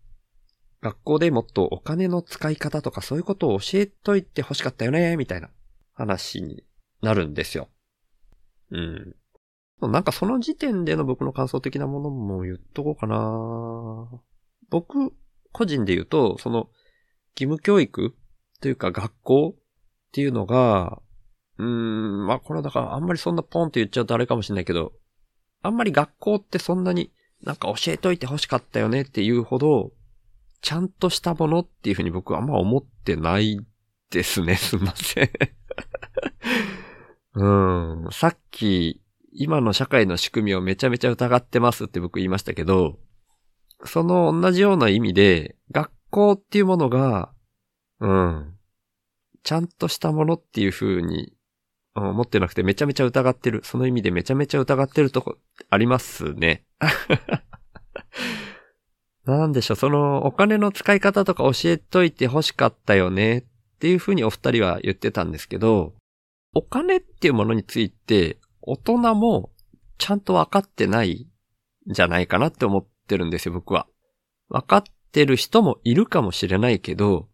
[0.81, 5.49] 学校でもっとお金の使い方とかそういうことを教えといて欲しかったよね、みたいな
[5.93, 6.63] 話に
[7.01, 7.69] なるんですよ。
[8.71, 9.15] うん。
[9.81, 14.21] なんかその時点での僕の感想的なものも言っとこうかな
[14.69, 15.13] 僕、
[15.51, 16.69] 個人で言うと、その、
[17.35, 18.15] 義務教育
[18.61, 19.61] というか学校っ
[20.11, 21.01] ていうのが、
[21.57, 24.91] うーん、まあこれはだからあんまりそんなポンって言っちゃうとあれかもしれないけど、
[25.61, 27.11] あんまり学校ってそんなに
[27.43, 29.91] なんか教えといて欲しかったよねっていうほど、
[30.61, 33.59] ちゃんとしたものっていうふうに僕はあんま思ってない
[34.09, 34.55] ですね。
[34.55, 35.29] すいません。
[37.35, 38.09] うん。
[38.11, 42.97] さっき、今の社会の仕組みをめちゃめちゃ疑ってますって僕言いましたけど、
[43.85, 47.31] その同じような意味で、学校っていうものが、
[47.99, 48.55] うん。
[49.43, 51.33] ちゃんとしたものっていう風に
[51.95, 53.61] うん思ってなくてめちゃめちゃ疑ってる。
[53.63, 55.37] その意味でめちゃめちゃ疑ってるとこ
[55.69, 56.65] ありますね。
[59.25, 63.43] なんでしょう、そのお金の使い方とか教えといて欲しかったよねっ
[63.79, 65.93] ていう風にお二人は言ってたんですけど、
[66.53, 69.51] お金っていうものについて大人も
[69.97, 71.27] ちゃんと分かってない
[71.89, 73.87] んじゃないかなって思ってるんですよ、僕は。
[74.49, 77.29] 分かってる人もいるかもしれないけど、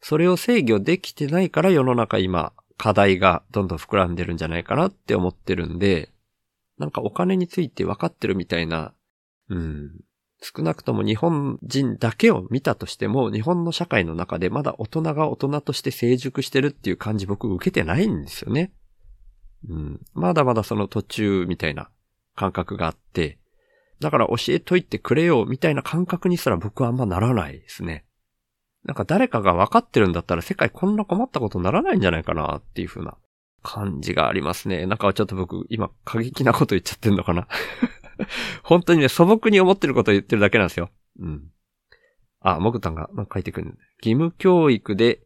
[0.00, 6.12] それを制御できてないから世の中今課題がどんどん膨らんでるんじゃないかなって思ってるんで、
[6.78, 8.94] なんかお金について分かってるみたいな、
[9.48, 9.90] うん。
[10.42, 18.72] 少なくとも日本人だけを見たとしても、日本の社会の中でまだ大人が大人として成熟してるっていう感じ僕受けてないんですよね。
[19.68, 20.00] うん。
[20.14, 21.88] まだまだその途中みたいな
[22.34, 23.38] 感覚があって、
[24.00, 28.04] だから教えといてくれよみたいな感覚にすら僕はあんまならないですね。
[28.84, 33.16] なんか誰かが分かってるんだったら世界こんな困ったことにならないんじゃないかなっていう風な
[33.62, 34.86] 感じがありますね。
[34.86, 37.48] なんかちょっと僕今過激なこと言っちゃってんのかな。
[38.62, 40.90] 本当にね、素朴に思ってることを言ってるだけなんですよ。
[41.18, 41.50] うん。
[42.40, 43.78] あ、もぐたんが書いてくる。
[43.98, 45.20] 義務教育で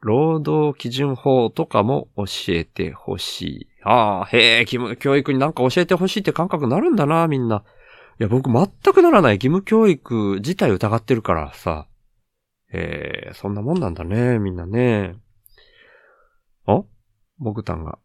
[0.00, 3.68] 労働基準法とかも教えてほしい。
[3.82, 7.64] ああ、へえ、義務教育になんか教えてほしいって感覚になるんだな、みんな。
[8.20, 11.88] いや、僕全くならない義務教育自体疑ってるからさ。
[12.72, 15.16] えー、そんなもんなんだね、みんなね。
[16.66, 16.82] あ？
[17.38, 17.98] もぐたんが。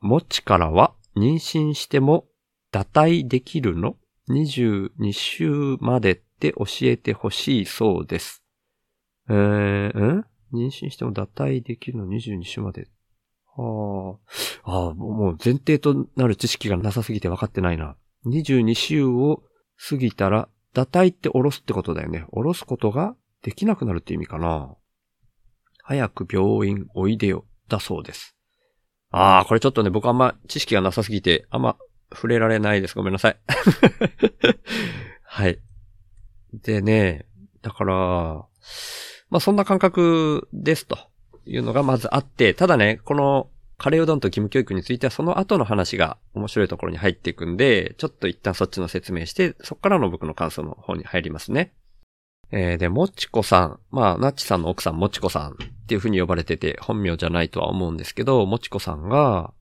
[0.00, 2.26] もちからは妊娠しても
[2.72, 3.96] 堕胎できるの
[4.30, 8.42] ?22 週までって教えてほしいそうです。
[9.28, 10.24] えー、ん？
[10.52, 12.88] 妊娠しても堕胎できるの？22週まで。
[13.54, 14.18] は
[14.64, 14.70] あ。
[14.70, 17.96] ああ、もう前提となる知識がなさすぎて分かってないな。
[18.26, 19.42] 22週を
[19.88, 22.24] 過ぎたら、堕胎って下ろすってことだよね。
[22.30, 24.74] 下ろすことができなくなるって意味かな。
[25.82, 27.44] 早く病院おいでよ。
[27.68, 28.36] だそうです。
[29.10, 31.76] ああ、これちょっとね、僕あんま知識がなさすぎて、あんま
[32.14, 32.94] 触れられないです。
[32.94, 33.36] ごめんなさい。
[35.24, 35.58] はい。
[36.52, 37.26] でね、
[37.62, 37.94] だから、
[39.30, 40.98] まあそんな感覚ですと
[41.46, 43.48] いうのがまずあって、ただね、この
[43.78, 51.72] カレーうどんと義務教育についてはその後の話が面白いところに入っていくんで、ちょっと一旦そっちの説明して、そっからの僕の感想の方に入りますね。
[52.52, 53.80] えー、で、もちこさん。
[53.90, 59.52] まあ、なっちさんの奥さん、もちこさんっていう風に呼ばれてて、本名じゃないとは思うんですけど、もちこさんが、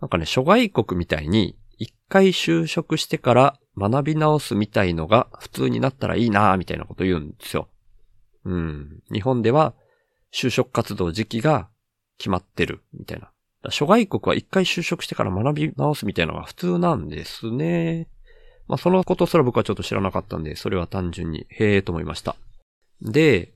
[0.00, 7.68] なんかね、諸外国みたいに、一回就職してから学び直すみたいのが普通になったらいいなみたいなこと言うんですよ。
[8.46, 9.02] うん。
[9.12, 9.74] 日本では、
[10.32, 11.68] 就職活動時期が
[12.16, 13.30] 決まってる、みたいな。
[13.70, 18.08] 諸外国は一回就職してから学び直すみたいなのが普通なんですね。
[18.66, 22.36] まあ、そのことすら僕はちょっと知らなかったんで、それは単純に、へえと思いました。
[23.02, 23.54] で、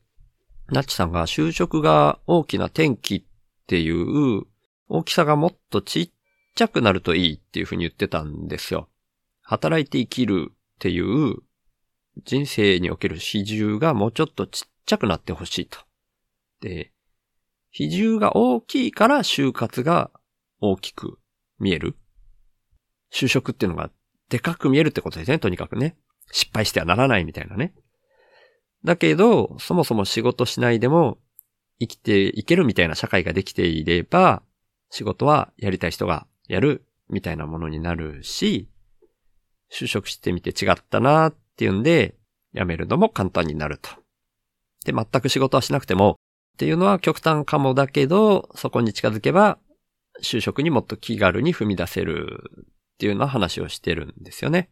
[0.69, 3.23] ナッチさんが就職が大きな転機っ
[3.67, 4.43] ていう、
[4.89, 6.11] 大きさがもっとちっ
[6.59, 8.89] ちゃくなるといいっていうふうに言ってたんですよ。
[9.43, 11.37] 働いて生きるっていう
[12.25, 15.79] 人生における比重がもうちょっとちっちゃくなってほしいと。
[16.61, 16.93] で、
[17.71, 20.11] 比重が大きいから就活が
[20.61, 21.21] 大きく
[21.61, 21.97] 見える。
[23.13, 23.93] 就職っていうのが
[24.29, 25.97] でかく見えるってことですね、とにかくね。
[26.33, 27.73] 失敗してはならないみたいなね。
[28.85, 31.19] だけど、そもそも仕事しないでも
[31.79, 34.43] 生きていけるみたいな社会ができていれば、
[34.91, 38.69] 仕事はやりたい人がやるみたいなものになるし、
[39.71, 42.17] 就職してみて違ったなっていうんで、
[42.55, 43.91] 辞めるのも簡単になると。
[44.85, 46.19] で、全く仕事はしなくても
[46.55, 49.59] っていうのは極端かもだけど、そこに近づけば、
[50.23, 52.65] 就職にもっと気軽に踏み出せるっ
[52.99, 54.71] ていうような話をしてるんですよね。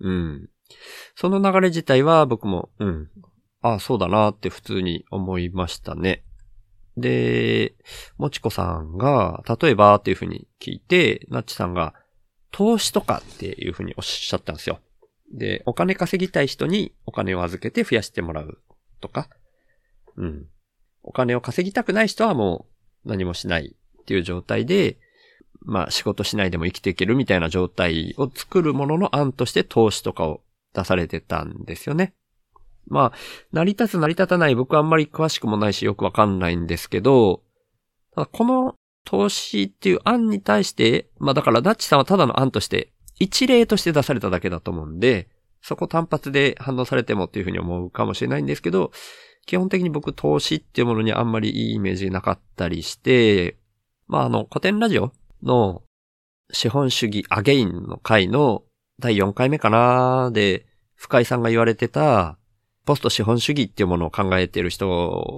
[0.00, 0.48] うん。
[1.16, 3.10] その流れ自体は僕も、うん。
[3.60, 6.24] ああ、そうだなって普通に思いましたね。
[7.00, 7.74] で、
[8.16, 11.94] もちこさんが、例えばっていうふうに聞いて、なっちさんが、
[12.50, 14.80] 投資とかっていうふうにおっしゃったんですよ。
[15.32, 18.62] で、お金稼ぎたい人にお金を預けて増やしてもらう
[19.00, 19.28] とか、
[20.16, 20.46] うん。
[21.02, 22.66] お金を稼ぎたくない人はも
[23.04, 24.98] う何もしないっていう状態で、
[25.60, 30.42] まあ仕事しないでも生きていけるみたいな状態を作るものの案として投資とかを
[30.74, 32.14] 出されてたんですよね。
[32.88, 33.12] まあ、
[33.52, 37.42] 成り立つ成り立たない僕はあんまり詳しくもないしよくわかんないんですけど、
[38.14, 38.74] ただこの
[39.04, 45.28] 投資っていう案に対して、まあだからダッチさんはただの案として、一例として出されただけだと思うんで、
[45.62, 48.92] そこ単発で反応されてもっていうふうに思うかもしれないんですけど、
[49.46, 53.56] 基本的に僕投資っていうものにあんまりいいイメージなかったりして、
[54.06, 55.82] まああの古典ラジオの
[56.52, 58.62] 資本主義アゲインの回の
[59.00, 62.37] 第4回目かなで、深井さんが言われてた、
[62.88, 64.86] ポスト資本主義っていうものを考えている人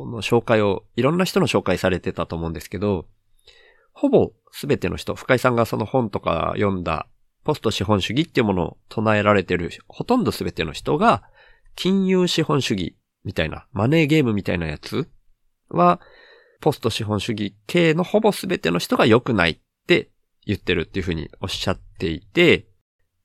[0.09, 3.09] の紹介を、いろんな人の紹介されてたと思うんですけど、
[3.93, 7.09] ほぼすべての人、深井さんがその本とか読んだ、
[7.43, 11.25] ポスト資本主義っていうものを唱えられてる、ほとんどすべての人が、
[11.75, 15.09] 金融資本主義みたいな、マネーゲームみたいなやつ
[15.71, 16.01] は、
[16.61, 19.59] ポスト資本主義系のほぼすべての人が良くないっ
[19.89, 20.11] て
[20.47, 22.69] 言ってるっていうふうにおっしゃっていて、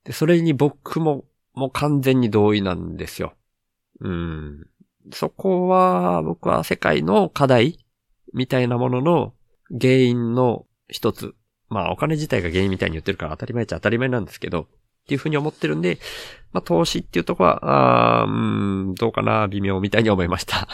[0.02, 3.32] で、それに僕も、もう完全に同意なんですよ。
[4.00, 4.66] うん。
[5.12, 7.84] そこは、僕は世界の課題
[8.34, 9.34] みたいなものの
[9.70, 11.34] 原因の一つ。
[11.68, 14.66] まあお金自体が原因みたいに言ってるから当たり前っちゃ当たり前なんですけど、っ
[15.08, 15.98] ていうふうに思ってるんで、
[16.52, 18.30] まあ投資っていうとこは、あう
[18.90, 20.68] ん、どうかな、微妙みたいに思いました。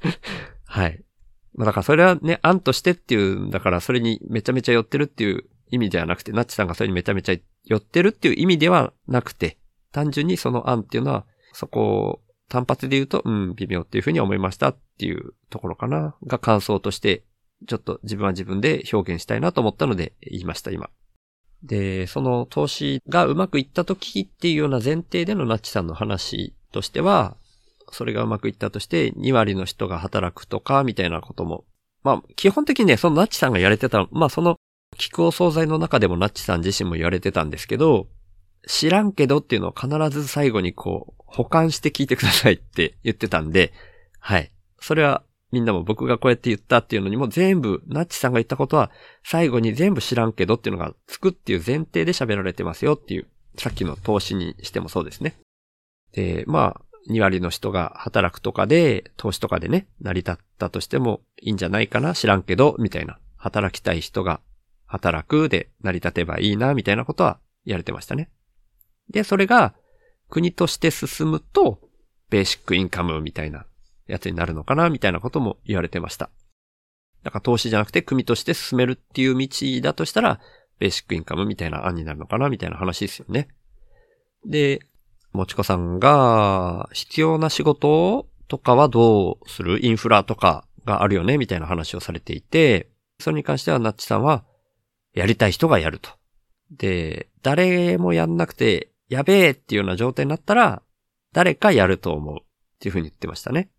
[0.66, 1.02] はい。
[1.54, 9.58] まあだからそれはね、案としてっていうだから、それにめちゃめちゃ寄ってるっていう意味ではなくて、ナッチさんがそれにめちゃめちゃ寄ってるっていう意味ではなくて、
[9.92, 17.24] 単純にその案っていうのは、そこ単発で言うと、うん、微妙っていうふうに思いましたっていうところかな、が感想として、
[17.66, 20.90] ちょっと自分は自分で表現したいなと思ったので言いました、今。
[21.62, 27.36] で、その投資がうまくいった時っていうような前提でのナッチさんの話としては、
[27.92, 31.64] それがうまくいったとして、2割の人が働くとか、みたいなことも。
[32.02, 34.56] まあ、基本的にね、そのナッチさんがやれてた、まあその、
[34.96, 38.08] 聞くお惣菜の中でもナッチさん自身も言われてたんですけど、
[38.66, 43.72] 知らんけどっていうのを必ず最後にこう、保管して聞いてくださいって言ってたんで、
[44.18, 44.50] はい。
[44.80, 48.90] それはみんなも僕がこうやって言ったっていうのにも全部、ナッチさんが言ったことは
[49.24, 55.34] 最後に全部知らんけどっていうのがつくっていう前提で喋られてますよっていう、さっきの投資にしてもそうですね。
[56.12, 63.18] で、まあ、2割の人が働くとかで、投資とかでね、成り立ったとしてもいいんじゃないかな知らんけど、みたいな。
[63.36, 64.40] 働きたい人が
[64.86, 68.28] 働くで成り立てばいいな、みたいなことは言われてましたね。
[69.10, 69.74] で、それが
[70.28, 71.80] 国として進むと、
[72.30, 73.66] ベーシックインカムみたいな
[74.08, 76.30] やつになるのかな、みたいなことも言われてました。
[77.22, 79.48] だから投資じゃなくて国として進めるっていう道
[79.82, 80.40] だとしたら、
[80.78, 83.48] ベーシックインカムみたいな案になるのかな、みたいな話ですよね。
[84.44, 84.80] で、
[85.32, 89.84] もちこさんが、必要な仕事とかはどうする？
[89.84, 91.36] インフラとかがあるよね？
[91.36, 94.44] みたいな話をされていて、それに関してはナッチさんは、
[95.14, 96.10] やりたい人がやると。
[96.70, 100.82] で、誰もやんなくて、やべえっていうような状態になったら、
[101.32, 102.46] 誰かやると思うっ
[102.80, 103.70] ていうふうに言ってましたね。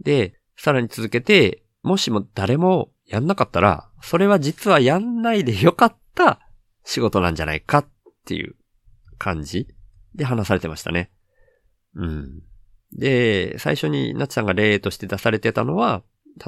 [0.00, 6.40] で、さらに続けて、もしも誰もやんなかったら、それは実はやんないでよかった
[6.84, 7.86] 仕事なんじゃないかっ
[8.24, 8.56] ていう
[9.18, 9.68] 感じ
[10.14, 11.10] で話されてましたね。
[11.94, 12.42] うん。
[12.92, 16.02] で、最初にナッチさんが例として出されてたのは、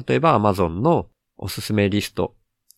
[0.07, 2.35] 例えば Amazon のおすすめリスト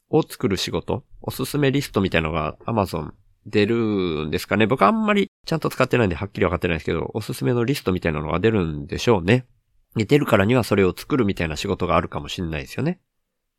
[0.10, 3.12] を作る仕事、おすすめリストみたいなのが Amazon
[3.50, 4.68] 出るんですかね。
[4.68, 9.46] 僕あんまりちゃんと使ってないんではっきりわかってないですけど、おすすめのリストみたいなのが出るんでしょうね。
[9.96, 13.00] で出るからにはそれを作るみたいな仕事があるかもしれないですよね。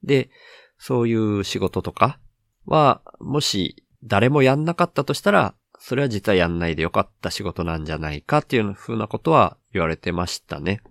[0.02, 0.30] で、
[0.78, 2.18] そういう仕事とか
[2.66, 10.82] は、もし誰もやんなかったとしたら、それは実はやんないでよかった仕事なんじゃないかっていうふうなことは言われてましたね。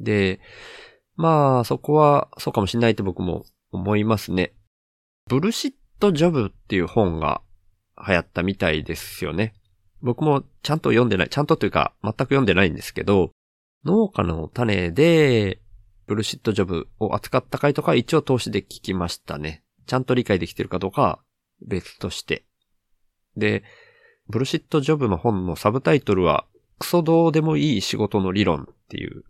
[0.00, 0.40] で、
[1.16, 4.54] まあ、そこはそうかもしれないって僕も思いますね。
[5.28, 7.40] ブルシットジョブっていう本が
[8.06, 9.54] 流行ったみたいですよね。
[10.02, 13.30] 僕もちゃんと読んでない、ちゃんとというか全く読んでないんですけど、
[13.84, 15.60] 農家の種で
[16.06, 19.62] ブルシットジョブを扱った回とか一応投資で聞きましたね。
[19.86, 21.20] ちゃんと理解できてるかどうか
[21.66, 22.44] 別として。
[23.36, 23.64] で、
[24.28, 26.46] ブルシットジョブの本のサブタイトルは、
[26.78, 29.24] クソどうでもいい仕事の理論っていう。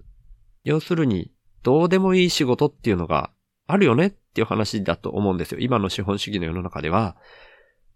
[0.62, 1.30] 要するに、
[1.62, 3.30] どうでもいい仕事っていうのが
[3.66, 5.58] あるよねっていう話だと思うんですよ。
[5.60, 7.16] 今の資本主義の世の中では、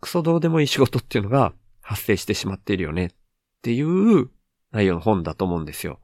[0.01, 3.11] クソどうでもいい仕事っていうのが発生してしまっているよねっ
[3.63, 4.31] ていう
[4.73, 6.01] 内容の本だと思うんですよ。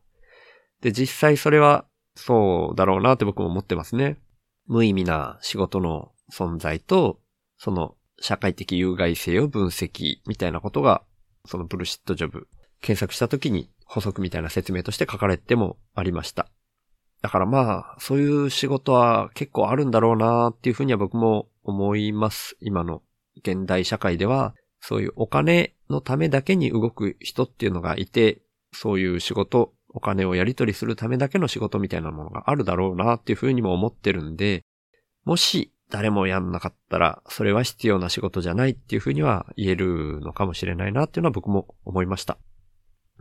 [0.81, 4.19] で、実際それはそうだろうなって僕も思ってますね。
[4.67, 7.21] 無意味な仕事の存在と、
[7.59, 11.03] その社会的有害性を分析みたいなことが、
[11.47, 12.49] そのブルシットジョブ
[12.81, 16.49] 検索した時に補足みたいな説明として書かれてもありました。
[17.23, 22.57] だからまあ、そういう仕事は結構あるんだろうなっていうふうには僕も思います。
[22.61, 23.03] 今の
[23.39, 28.43] 現代社会では、そういうお金のためだけに動く人っていうのがいて、
[28.73, 34.63] そういう仕事、お金をやり取りするためだけの仕事みたいなものがあるだろうなっていうふうにも思ってるんで、
[35.25, 42.39] もし誰もやんなかったら、それは必要な仕事じゃないっていうふうには言えるのかもしれないなっていうのは僕も思いました。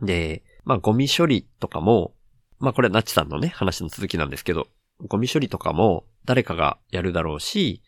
[0.02, 2.14] で、まあゴミ処理とかも、
[2.58, 4.66] まあこれはナッチさんのね、話の続きなんですけど、
[5.06, 7.82] ゴミ処理とかも誰かがやるだろうし、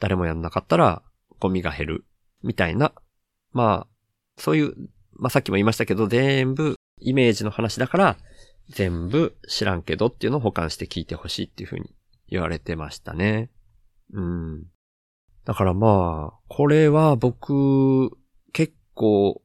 [0.00, 1.02] 誰もやんなかったら
[1.40, 2.04] ゴミが減る、
[2.42, 2.92] みたいな、
[3.52, 4.74] まあ、そういう、
[5.12, 8.16] まあさっきも言いましたけど、全部イメージの話だから、
[8.70, 11.94] 全部知らんけどっていうのを保管して聞いてほしいっていうふうに
[12.28, 13.50] 言われてましたね。
[14.12, 14.64] うん。
[15.44, 18.10] だからまあ、これは僕、
[18.52, 19.42] 結構、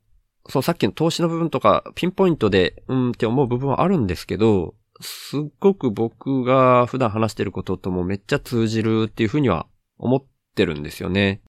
[0.48, 9.68] そうさっきの投資の部分とか、ピンポイントで、うんって思う部分はあるんですけど、すっごく僕が普段話してることともめっちゃ通じるっていうふうには
[9.98, 10.26] 思っ
[10.56, 11.42] てるんですよね。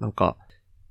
[0.00, 0.36] なんか、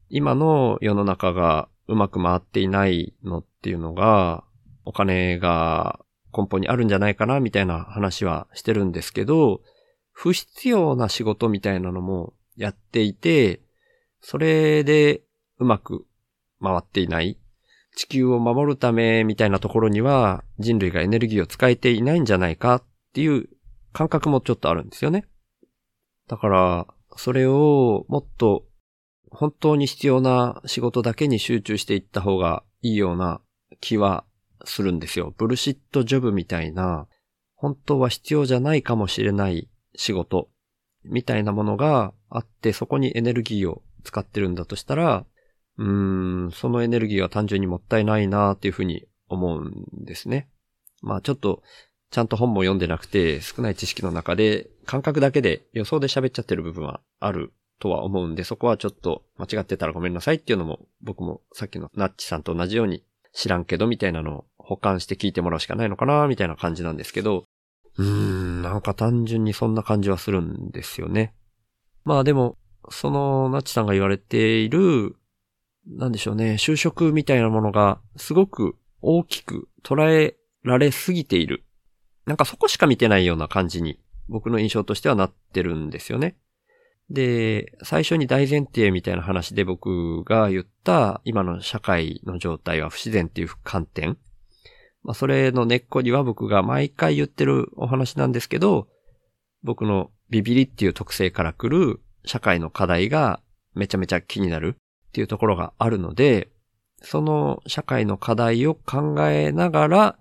[0.10, 4.44] 今の世の中がうまく回っていないのっていうのが、
[4.86, 6.00] お金が
[6.36, 9.62] 根本にあるんじゃないかなみたいな話はしてるんですけど、
[10.12, 13.62] 不必要な仕事みたいなのもやっていて、
[14.22, 15.22] それで
[15.60, 16.06] うまく
[16.62, 17.38] 回っていない。
[17.96, 22.84] 地球を守るためみたいなところには人類がエネルギーを使えていないんじゃないかっ
[23.14, 23.50] ていう
[23.92, 25.26] 感覚もちょっとあるんですよね。
[26.28, 28.66] だから、それをもっと
[29.32, 33.42] 本当に必要な仕事だけに集中していった方がいいような
[33.80, 34.26] 気は
[34.66, 35.34] するんですよ。
[35.38, 37.08] ブルシットジョブみたいな、
[37.56, 40.50] 本当は必要じゃないかもしれない仕事
[41.04, 45.26] みたいなものがあって、そこにエネルギーを使ってるんだとしたら、
[45.78, 50.50] うーん、そのエネルギーは単純にもったいないなっていうふうに思うんですね。
[51.02, 51.64] まあちょっと、
[52.12, 63.04] ちゃんと本も読んでなくて、少ない知識の中で、感覚だけで予想で喋っちゃってる部分はあるとは思うんで、そこはちょっと間違ってたらごめんなさいっていうのも、僕もさっきのナッチさんと同じように
[63.34, 67.46] 知らんけどみたいなのを保管して聞いてもらうしかないのかなみたいな感じなんですけど、
[67.98, 71.34] うーん、なんか単純にそんな感じはするんですよね。
[72.04, 72.58] まあでも、
[72.90, 75.16] そのナッチさんが言われている、
[75.88, 81.64] なんでしょうね、就職みたいなものがすごく大きく捉えられすぎている。
[82.26, 86.38] なんかそこしか見てないような感じに僕の印象としてはなってるんですよね。
[87.10, 94.18] で、最初に大前提みたいな話で僕が言った今の社会の状態は不自然っていう観点。
[95.04, 98.88] まあそれの根っこには僕が毎回言ってるお話なんですけど、
[99.64, 103.42] 僕のビビリっていう特性から来る社会の課題が
[103.74, 104.76] めちゃめちゃ気になる
[105.08, 106.50] っていうところがあるので、
[107.02, 110.20] その社会の課題を考えながら、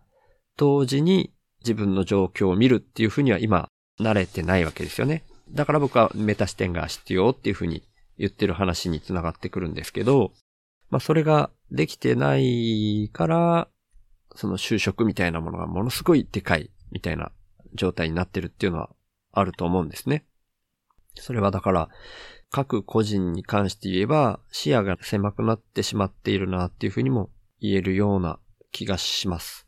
[0.57, 3.69] 同時に自分の状況を見るっていうふうには今
[4.01, 5.25] 慣れてないわけですよね。
[5.53, 7.83] だから僕はメタ視点が必要っていうふうに
[8.19, 10.33] 言ってる話につながってくるんですけど、
[10.91, 13.69] まあそれができてないから、
[14.35, 17.33] その就職みたいなものがものすごいでかいみたいな
[17.75, 18.91] 状態になってるっていうのは
[19.33, 20.25] あると思うんですね。
[21.15, 21.89] それはだから、
[22.51, 27.31] 各個人に関して言えば視野が狭くなってしまっているなっていうふうにも
[27.61, 28.39] 言えるような
[28.73, 29.67] 気がします。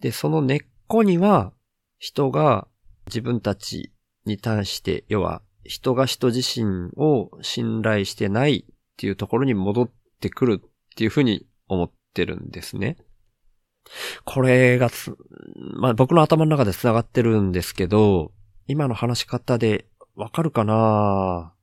[0.00, 1.52] で、その根っこには
[1.98, 2.66] 人が
[3.06, 3.92] 自分たち
[4.26, 9.90] に対して、要は人が人自身を信頼してないっていうところに戻っ
[10.20, 12.96] てくるっていうふうに思ってるんですね。
[14.24, 15.16] これがつ、
[15.78, 18.32] まあ僕の頭の中で繋がってるんですけど、
[18.66, 21.54] 今の話し方でわかるかな？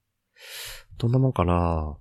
[0.97, 1.95] どんなもんかな？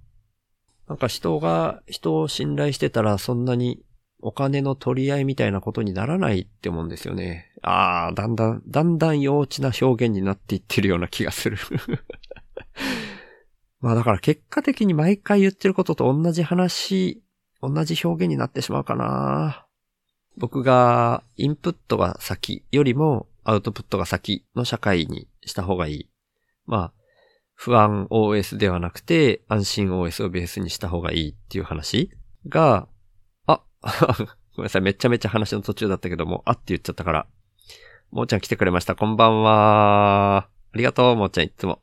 [0.89, 3.83] なんか人が人を信頼してたらそんなに
[4.27, 7.53] お金の取り合いみたいなことにならないって思うんですよね。
[7.63, 11.57] ああ、だんだん、だんだん幼稚な表現になっていってるような気がする。
[13.81, 17.23] まあだから結果的に毎回言ってることと同じ話、
[17.63, 19.65] 同じ表現になってしまうかな。
[20.37, 26.11] 僕がインプットが先よりもアウトプットが先の社会にした方がいい。
[26.67, 26.93] まあ、
[27.55, 32.11] 不安 OS ではなくて安心 OS をベースにした方がいいっていう話
[32.49, 32.89] が、
[34.57, 37.27] ごめんなさい、めちゃめちゃ話の途中だったけども、あって言っちゃったから。
[38.11, 38.95] もーちゃん来てくれました。
[38.95, 40.49] こんばんは。
[40.73, 41.83] ありがとう、もーちゃんいつも。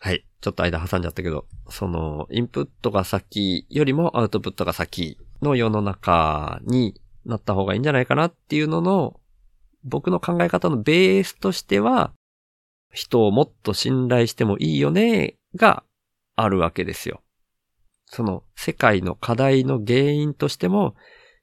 [0.00, 0.26] はい。
[0.40, 9.20] ちょっと間挟んじゃったけど、その、インプットが先よりもアウトプットが先の世の中になった方がいいんじゃないかなっていうのの、
[9.82, 12.12] 僕の考え方のベースとしては、
[12.92, 15.84] 人をもっと信頼してもいいよね、が
[16.34, 17.22] あるわけですよ。
[18.06, 20.94] その世界の課題の原因としても、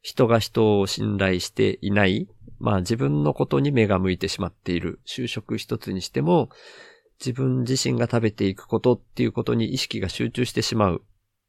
[0.01, 2.27] 人が人を信頼していない、
[2.59, 6.49] まあ自分のことに目が向いてしまっている、就職一つにしても、
[7.19, 11.03] 自分自身が食べていくことっていうことに意識が集中してしまう、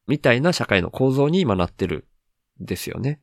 [0.07, 2.07] みたいな社会の構造に今なってる、
[2.61, 3.21] ですよね。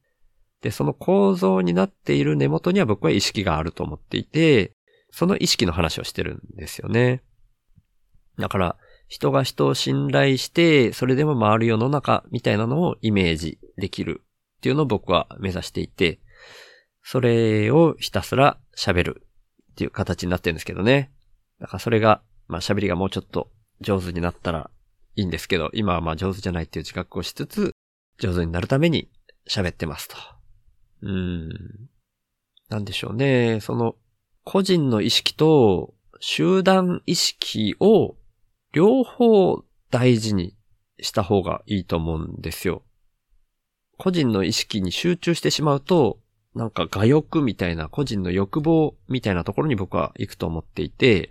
[0.62, 4.74] で、その構造になっている根元には僕は意識があると思っていて、
[5.10, 7.24] その意識の話をしてるんですよね。
[8.38, 8.78] だから、
[9.12, 14.22] 人が人を信頼して、それでも回る世の中みたいなのをイメージできる
[14.60, 16.22] っていうのを僕は目指していて、
[17.04, 19.28] それをひたすら喋る
[19.74, 21.12] っていう形になってるんですけどね。
[21.60, 23.52] だからそれが、まあ喋りがもうちょっと
[23.82, 24.72] 上手になったら
[25.18, 27.74] いいんですけど、今はまあ上手じゃないっていう自覚をしつつ、
[28.18, 29.12] 上手になるために
[29.46, 30.16] 喋ってますと。
[31.02, 31.50] うーん。
[32.70, 33.60] なんでしょうね。
[33.60, 33.98] その、
[34.46, 38.16] 個人の意識と集団意識を
[38.74, 40.56] 両方大事に
[41.00, 42.84] した方がいいと思うんですよ。
[43.98, 46.20] 個人の意識に集中してしまうと、
[46.56, 51.30] なんか我欲みたいな個人の欲望みたいなところに僕は行くと思っていて、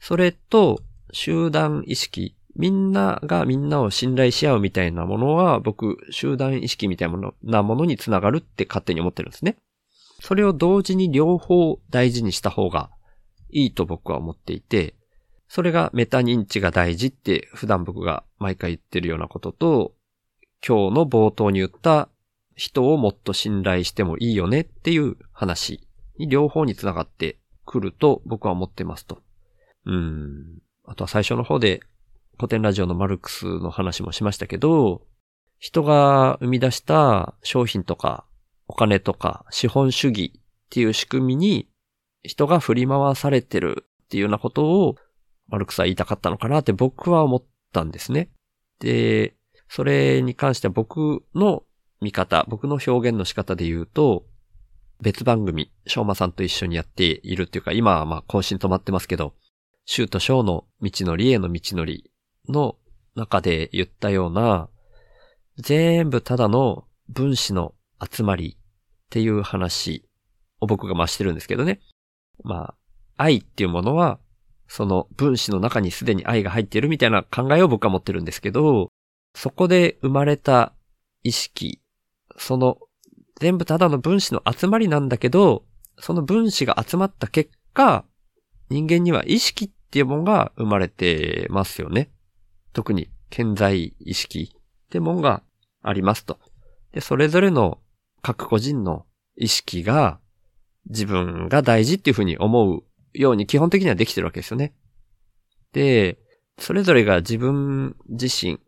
[0.00, 0.80] それと
[1.12, 9.56] 集団意識、みんながみんなを信頼し合うみたいなものは僕、集団意識みたいなものなものにつながるって勝手に思ってるんですね。
[10.20, 12.90] それを同時に両方大事にした方が
[13.50, 14.94] いいと僕は思っていて、
[15.48, 19.94] それがメタ認知が大事って普段僕が毎回言ってるようなことと、
[20.66, 22.08] 今日の冒頭に言った
[22.54, 25.86] 人をもっと信頼してもいいよねっていう話
[26.18, 29.22] に両方につながってくると僕は思ってますと。
[29.86, 30.58] うん。
[30.84, 31.80] あとは最初の方で
[32.36, 35.02] 古典ラジオのマルクスの話もしましたけど、
[35.58, 38.24] 人が生み出した商品とか
[38.66, 40.40] お金とか資本主義っ
[40.70, 41.68] ていう仕組みに
[42.22, 44.96] 人が振り回されてるっていうようなことを
[45.48, 48.30] マルクスは言いたかったのかなって僕は思ったんですね。
[48.80, 49.34] で、
[49.68, 51.64] それに関しては僕の
[52.00, 54.24] 見方、僕の表現の仕方で言うと、
[55.00, 59.34] 別番組、翔馬さんと一緒にやっているっていうか、今はまあ更新止まってますけど、
[59.84, 62.10] シューとショーの道のりへの道のり
[62.48, 62.76] の
[63.14, 64.68] 中で言ったような、
[65.56, 68.62] 全部ただの分子の集まりっ
[69.10, 70.04] ていう話
[70.60, 71.80] を僕が増してるんですけどね。
[72.44, 72.74] まあ、
[73.16, 74.20] 愛っていうものは、
[74.68, 78.90] その分子の中にすでに愛が入っているみたいな考えを僕は持ってるんですけど、
[79.34, 80.74] そこで生まれた
[81.22, 81.80] 意識、
[82.36, 82.78] その
[83.40, 85.64] 全部ただの分子の集まりなんだけど、
[85.98, 88.04] その分子が集まった結果、
[88.68, 92.10] 人間には意識っていうものが生まれてますよね。
[92.72, 94.60] 特に健在意識っ
[94.90, 95.42] てもんが
[95.82, 96.38] ありますと。
[96.92, 97.78] で、それぞれの
[98.22, 99.06] 各個人の
[99.36, 100.20] 意識が
[100.88, 104.74] 自分が大事っていうふうに思うように基本的にはできてるわけですよね。
[105.72, 106.18] で、
[106.58, 108.60] それぞれが自分自身、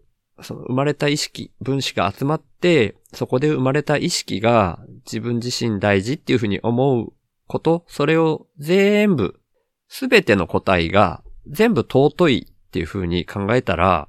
[0.43, 7.13] その生まれた意識、分子が集まって、そこで生まれた意識が自分自身大事っていうふうに思う
[7.47, 9.41] こと、それを全部、
[9.89, 14.09] すべての個体が全部尊いっていうふうに考えたら、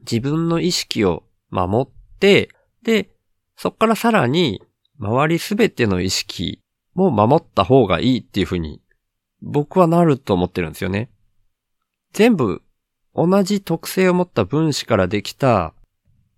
[0.00, 2.48] 自分の意識を守って、
[2.84, 3.10] で、
[3.56, 4.62] そこからさらに、
[5.00, 6.62] 周りすべての意識
[6.94, 8.80] も守った方がいいっていうふうに、
[9.42, 11.10] 僕はなると思ってるんですよね。
[12.12, 12.62] 全部、
[13.14, 15.74] 同じ特性を持った分子からできた、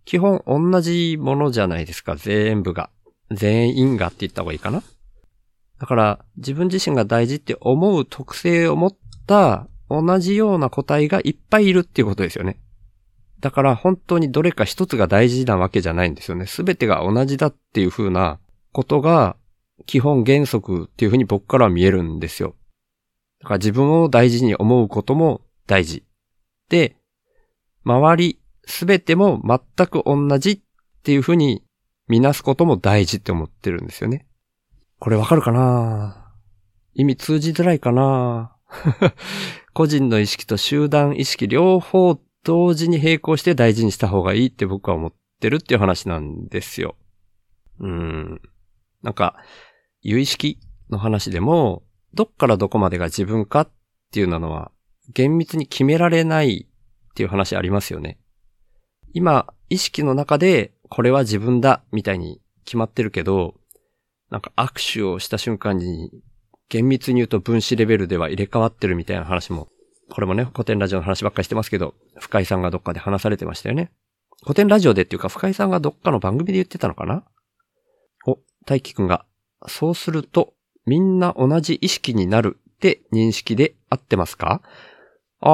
[0.04, 2.90] 基本同じものじゃないですか、全部が。
[3.30, 4.82] 全員がって言った方がいいかな。
[5.78, 8.96] だから、自分自身が大事って思う特性を持っ
[9.26, 12.60] た同じような個体がいっぱいいるっていうことですよね。
[13.40, 16.46] だから本当にどれか一つが大事なわけじゃないんですよね。
[16.46, 18.38] すべてが同じだっていう風な
[18.72, 19.36] ことが
[19.86, 22.54] 基本原則っていう風に僕からは見えるんですよ。
[23.40, 26.04] だから自分を大事に思うことも大事。
[26.68, 26.96] で、
[27.84, 30.60] 周りすべても全く同じっ
[31.02, 31.64] ていう風に
[32.08, 34.26] 見なすことも大事って思ってるんですよね。
[34.98, 36.32] これわかるかな？
[36.94, 38.56] 意味通じづらいかな？
[39.72, 46.96] 個人の意識と集団意識両方同時に並行して大事にした方がいいって僕は思ってるっていう話なんですよ。
[47.78, 48.40] うん。
[49.02, 49.36] なんか、
[50.02, 50.58] 有意識
[50.90, 51.82] の話でも、
[52.14, 53.70] どっからどこまでが自分かっ
[54.12, 54.72] ていうのは、
[55.12, 58.18] 厳密に決められないっていう話ありますよね。
[59.12, 63.54] 今、意識の中で、これは自分だ、みたいに決まってるけど、
[64.30, 66.10] なんか握手をした瞬間に、
[66.68, 69.68] 厳密に言うと分子レベルでは入れ替わってるみたいな話も
[70.10, 73.92] これもね、古典ラジオの話ばっかりしてますけど、深井さんがどっかで話されてましたよね。
[74.42, 77.24] 古典ラジオでっていうか、深井さんがどっかの番組で言ってたのかな？
[78.26, 79.24] お、大輝くんが、
[79.68, 80.54] そうすると、
[80.86, 84.62] みんな同じ意識になるって認識で合ってますか？
[85.40, 85.48] あ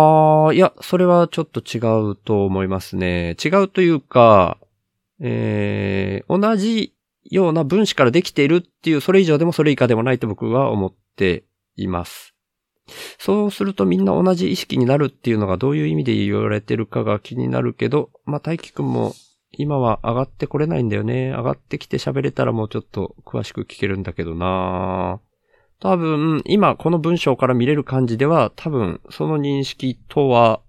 [0.51, 1.79] ー、いや、それはちょっと違
[2.11, 3.37] うと思いますね。
[3.45, 4.59] 違うというか、
[5.21, 11.45] えー、同じような分子からできているっていう、それ以上でもそれ以下でもないと僕は思って
[11.77, 12.35] います。
[13.19, 19.15] そうするとみんな同じ意識になるっていうのがどういう意味で言われてるかが気になるけど、まあ、大輝くんも
[19.59, 21.31] 今は上がってこれないんだよね。
[21.31, 25.21] 上がってきて喋れたらもうちょっと詳しく聞けるんだけどな
[25.79, 30.63] 多分、今この文章から見れる感じでは、多分、その認識とは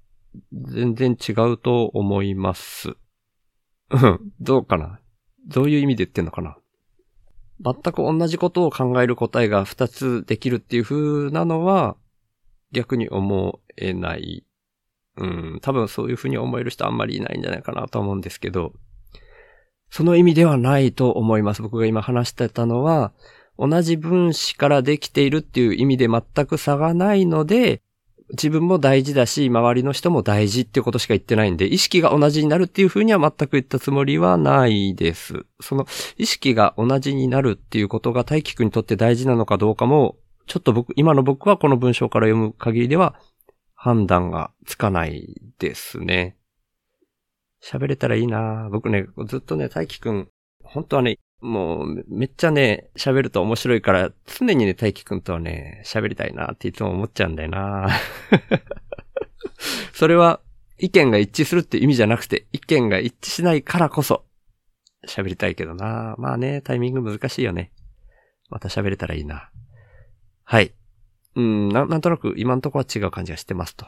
[0.52, 2.96] 全然違うと思います。
[3.90, 5.00] うん、どうかな？
[5.48, 6.58] どういう意味で言ってんのかな？
[7.64, 11.96] 全く同じことを考える答えが2つできるっていう風なのは、
[12.72, 14.46] 逆に思えない。
[15.18, 18.74] うん、多分そういう風に思える人あんまりいないんじゃないかなと思うんですけど、
[19.90, 21.62] その意味ではないと思います。
[21.62, 23.14] 僕が今話してたのは、
[23.58, 27.82] 同じ分子からできているっていう意味で全く差がないので、
[28.32, 35.46] 自分も大事だし、周りの人も大事ってことしか言ってないんで、意識が同じになるっていう風には全く言ったつもりはないです。
[35.62, 35.88] その、
[36.18, 43.16] 意識が同じになるっていうことが大輝くんにとって大事なのかどうかも、ちょっと僕、今の僕はこの文章から読む限りでは
[43.80, 46.36] 判断がつかないですね。
[47.64, 50.30] 喋れたらいいな僕ね、ずっとね、大輝くん、
[50.64, 57.88] 本当はね、もうめ、っちゃね、喋ると面白いから、常にね、大輝くんとはね、喋りたいなっていつも思っちゃうんだよな
[59.94, 60.42] それは、
[60.80, 64.26] 意見が一致するって意味じゃなくて、意見が一致しないからこそ、
[65.08, 67.72] 喋りたいけどなまあね、タイミング難しいよね。
[68.50, 69.52] また喋れたらいいな。
[70.44, 70.74] はい。
[71.38, 73.86] うん、ななんとなく今のところは違う感じがしてますと。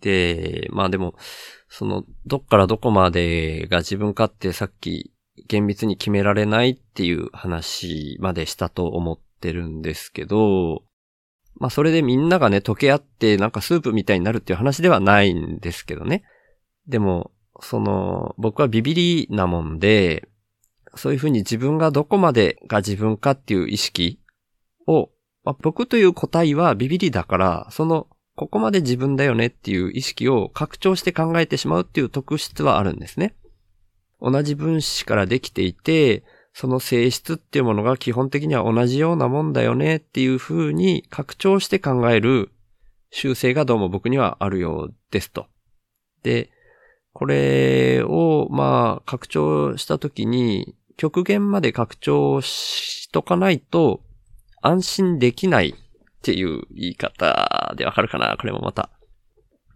[0.00, 1.14] で、まあでも、
[1.68, 5.12] その、どっからどこまでが自分勝手さっき
[5.46, 10.82] 厳密に決められないっていう話までしたと思ってるんですけど、
[11.58, 16.24] まあそれでみんながね、溶け合ってなんかスープみたいになるっていう話ではないんですけどね。
[16.88, 20.28] でも、その、僕はビビリなもんで、
[20.96, 24.18] そういうふうに自分がどこまでが自分かっていう意識
[24.88, 25.10] を、
[25.46, 33.36] まあ、僕という個体はビビリだから、その、ここまで自分だよねっていう意識を拡張して考えてしまうっていう特質はあるんですね。
[34.20, 42.50] 同じ分子からできていて、その性質っていうものが基本的には同じようなもんだよねっていう風に拡張して考える
[43.10, 45.46] 習性がどうも僕にはあるようですと。
[46.24, 46.50] で、
[47.12, 54.00] これをまあ拡張したときに極限まで拡張しとかないと
[54.66, 55.74] 安心できないっ
[56.22, 58.36] ていう言い方でわかるかな？
[58.36, 58.90] これもまた。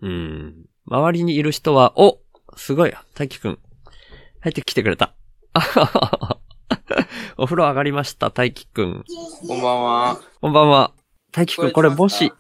[0.03, 0.67] うん。
[0.87, 2.19] 周りにいる人は、お
[2.57, 3.59] すごい大輝くん。
[4.41, 5.15] 入ってきてくれた。
[7.37, 9.05] お風呂上がりました、大輝くん。
[9.47, 10.21] こんばんは。
[10.41, 10.93] こんばんは。
[11.31, 12.33] 大輝くん、これもし、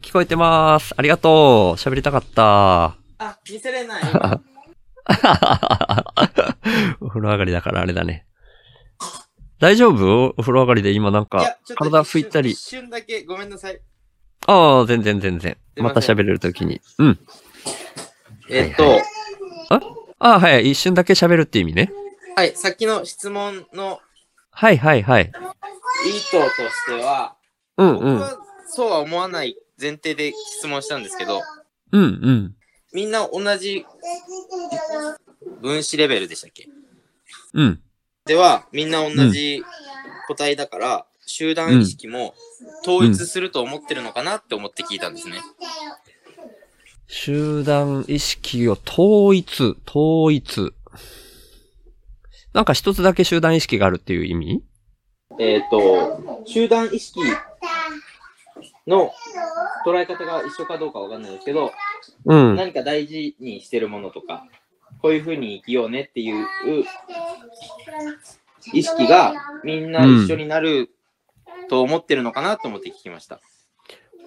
[0.00, 0.94] 聞こえてます。
[0.96, 1.78] ありがとう。
[1.78, 2.96] 喋りたかった。
[3.18, 4.02] あ、見せれない。
[7.00, 8.26] お風呂上がりだからあれだね。
[9.62, 10.34] 大丈夫？
[10.36, 12.58] お風呂上がりで今なんか、体拭いたり一。
[12.58, 13.80] 瞬だけごめんなさい。
[14.48, 15.56] ああ、全然全然。
[15.76, 16.80] また喋れるときに。
[16.98, 17.18] うん。
[18.50, 19.02] えっと、ははい
[19.68, 19.80] あ？
[20.18, 20.68] あ、はい。
[20.72, 21.92] 一瞬だけ喋るって意味ね。
[22.44, 24.00] い、さっきの質問の
[24.50, 25.32] はいはいはい。
[26.08, 27.36] 意図としては、
[27.76, 28.22] うんうん。
[28.66, 31.40] そうは思わない前提で質問したんですけど、
[31.92, 32.54] うんうん。
[32.92, 33.86] みんな同じ
[35.60, 36.68] 分子レベルでしたっけ？
[37.54, 37.80] うん。
[38.32, 39.62] では、みんな同じ
[40.26, 42.32] 個体だから、集団意識も
[42.80, 45.36] 統一すると思ってるのかなって思って聞いたんですね。
[47.06, 50.72] 集団意識を統一、統一。
[52.54, 54.64] なんか一つだけ集団意識があるっていう意味？
[55.38, 57.20] えっ、と、集団意識
[58.86, 59.12] の
[59.84, 61.70] 捉え方が一緒かどうかわかんないですけど、
[62.24, 62.56] うん。
[62.56, 64.46] 何か大事にしてるものとか、
[65.00, 66.46] こういうふうに生きようねっていう
[68.72, 69.34] 意識が
[69.64, 70.90] みんな一緒になる
[71.68, 73.40] と思ってるのかなと思って聞きました。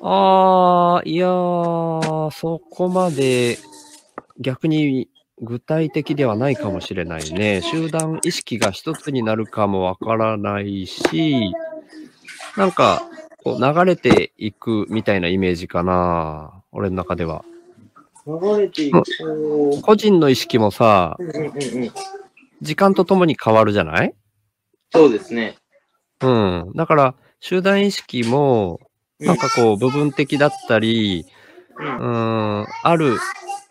[0.01, 3.57] あー、いやー、そこまで
[4.39, 5.09] 逆に
[5.41, 7.61] 具体的ではないかもしれないね。
[7.61, 11.53] 集団意識が一つになるかもわからないし、
[12.57, 13.03] なんか、
[13.43, 16.63] こう流れていくみたいなイメージかな。
[16.72, 17.45] 俺の中では。
[18.28, 19.03] 流れていく。
[19.82, 21.91] 個人の意識もさ、うんうんうんうん。
[22.61, 24.13] 時間とともに変わるじゃない？
[24.91, 25.57] そうですね。
[26.21, 26.71] うん。
[26.76, 28.80] だから、集団意識も、
[29.19, 31.26] なんかこう、部分的だったり、
[31.78, 33.17] ううんーん、ある、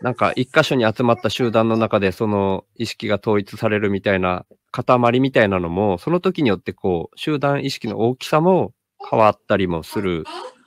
[0.03, 8.73] なんか一箇所に集まった集団の中でその意識が統一されるみたいな塊みたいなのも、その時によってこう、集団意識の大きさも
[9.11, 10.25] 変わったりもする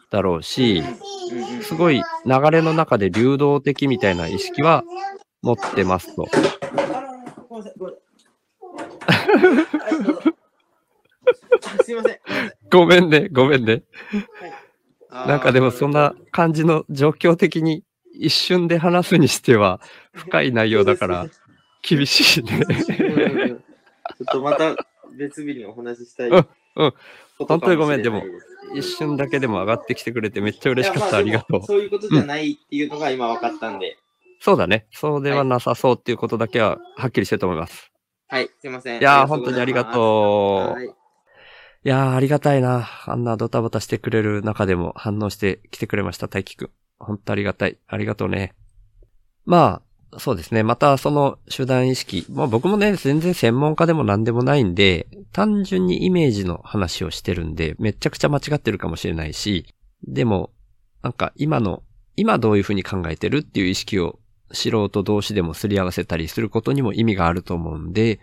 [0.10, 0.84] だろうし、
[1.62, 4.84] すごい流れの中で流動的みたいな意識は
[5.41, 6.28] 持ってますと。
[11.84, 12.20] すいません。
[12.72, 13.84] ごめんね、ごめんね。
[15.10, 17.84] なんかでもそんな感じの状況的に
[18.14, 19.80] 一瞬で話すにしては
[20.14, 21.28] 深い内容だから
[21.82, 22.62] 厳しいね。
[22.68, 23.64] うん
[24.18, 24.76] ちょっとまた
[25.18, 26.30] 別日にお話ししたい。
[26.30, 26.45] うん
[27.39, 28.24] 本当にごめんでも
[28.74, 31.18] 一瞬だけでも上がってきてくれてめっちゃ嬉しかった。
[31.18, 31.65] あいやまでもりがとう。
[31.68, 33.97] そういうことじゃないっていうのが今分かったんで。
[34.39, 34.88] そうだね。
[34.91, 37.91] そうではなさそうっていうことだけははっきりしてると思います。
[38.28, 38.99] はい、すいません。
[38.99, 40.74] いやー、本当にありがとう。
[40.74, 40.86] はい。
[40.86, 40.89] い
[41.84, 42.88] やー、ありがたいな。
[43.05, 46.72] あんなドタバタしてくれる中でも反応してきてくれました、大輝くん。
[46.99, 47.78] 本当ありがたい。
[47.88, 48.53] ありがとうね。
[49.45, 49.87] まあ、
[50.18, 50.64] そうですね。
[50.64, 52.26] またその集団意識。
[52.30, 59.66] まあ僕もね、全然専門家でも何でもないんで、単純にイメージの話をしてるんで、めちゃくちゃ間違ってるかもしれないし、
[60.08, 60.51] でも、
[61.03, 61.84] なんか今の、
[62.16, 64.20] 今どういうふうに考えてるっていう意識を
[64.51, 68.20] 素人同士でもすり合わせたりすることにも意味があると思うんで、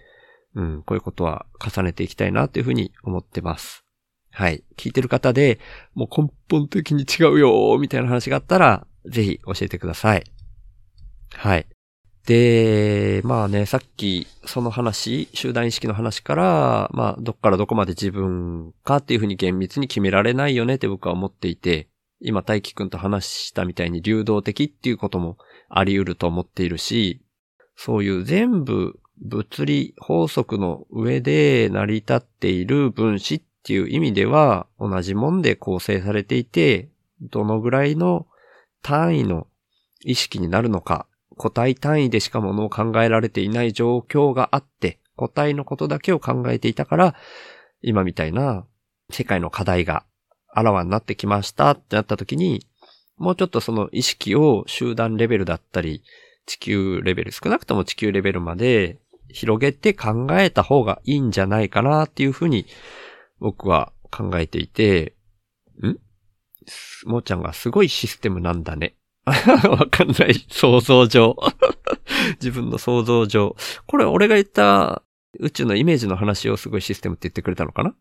[0.55, 3.85] うん、こういうことは重ねていきたいなというふうに思ってます。
[4.31, 4.65] はい。
[4.77, 5.61] 聞いてる方で、
[5.95, 10.25] もう根本的に違うよみたいな話があったら、ぜひ教えてください。
[11.35, 11.67] はい。
[12.27, 21.89] で、まあね、さっきその話、集団意識の話から、まあどっからどこまで自分かっていうふうに厳密に決められないよねって僕は思っていて、
[22.21, 25.37] 今大輝くんと話したみたいに流動的っていうことも
[25.69, 27.21] あり得ると思っているし、
[27.77, 36.89] そういう全部物理法則の上で成り立っている分子っていう意味では同じもんで構成されていて、
[37.21, 38.27] どのぐらいの
[38.83, 39.47] 単位の
[40.03, 41.07] 意識になるのか、
[41.37, 47.15] 個体単位でしかものを考えられていない状況があって、個体のことだけを考えていたから、
[47.83, 48.67] 今みたいな
[49.11, 50.05] 世界の課題が
[50.49, 52.67] あらわになってきましたってなった時に、
[53.17, 56.03] もうちょっとその意識を集団レベルだったり、
[56.47, 62.67] 地球レベル、少なくとも地球レベルまで広げて考えた方がいいんじゃないかなっていうふうに
[63.41, 65.15] 僕は考えていて、
[65.83, 65.99] ん？
[67.07, 68.94] もーちゃんがすごいシステムなんだね。
[69.69, 70.35] わかんない。
[70.49, 71.37] 想像上。
[72.41, 73.57] 自分の想像上。
[73.87, 75.03] これ俺が言った
[75.41, 77.95] 宇宙のイメージの話をすごいシステムって言ってくれたのかな？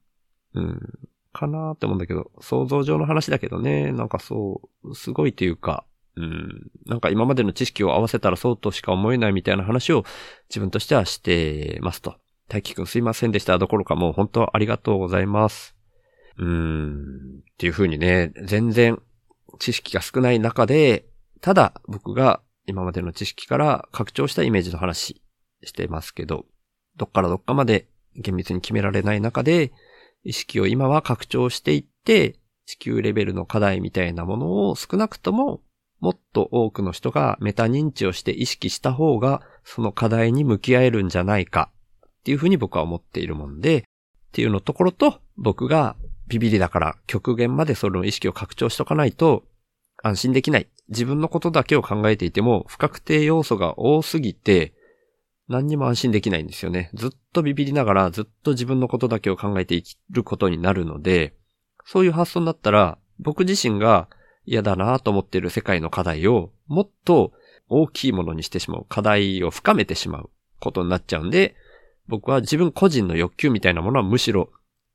[0.55, 0.99] うん。
[1.31, 6.69] かなーって思うんだけど、想像上の話だけどね、なんかそう、すごいというか、うん。
[6.85, 10.05] なんか今までの知識を合わせたらそうとしか思えないみたいな話を
[10.49, 12.15] 自分としてはしてますと。
[12.49, 13.57] 大輝くんすいませんでした。
[13.57, 15.75] どころかもう本当ありがとうございます。
[16.37, 17.39] うーん。
[17.39, 19.01] っていう風にね、全然
[19.57, 21.07] 知識が少ない中で、
[21.43, 25.21] ただ僕が今までの知識から拡張したイメージの話
[25.61, 26.45] してますけど、
[26.95, 29.73] どっからどっかまで厳密に決められない中で、
[30.23, 35.59] 意識を今は拡張していって、地球レベルの課題みたいなものを少なくとも
[35.99, 41.71] もっと多くの人がメタ認知をして意識した方が、その課題に向き合えるんじゃないか
[42.07, 43.83] っていうふうに僕は思っているもんで、っ
[44.31, 49.43] ていうのところと、僕がビビリだから極限までその意識を拡張しとかないと
[50.03, 50.67] 安心できない。
[50.89, 54.73] 自分のことだけを考えていても不確定要素が多すぎて
[55.47, 56.89] 何にも安心できないんですよね。
[56.93, 61.33] ずっとビビりながらずっと自分のことだけを考えて生きることになるので、
[61.85, 64.07] そういう発想になったら僕自身が
[64.45, 67.31] 嫌だなと思っている世界の課題をもっと
[67.69, 68.85] 大きいものにしてしまう。
[68.89, 70.29] 課題を深めてしまう
[70.59, 71.55] ことになっちゃうんで、
[72.07, 74.49] 僕は自分個人の欲求みたいなものはむしろ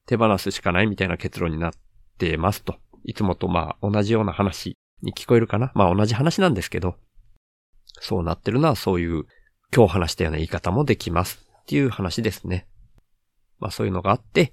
[0.06, 1.72] 手放すしかないみたいな結論になっ
[2.18, 2.76] てますと。
[3.04, 5.72] いつもとまあ同じような話に聞こえるかな？
[5.74, 6.96] まあ同じ話なんですけど、
[8.00, 9.24] そうなってるのはそういう
[9.74, 12.66] 今日話したような言い方もできますっていう話ですね。
[13.58, 14.52] まあそういうのがあって、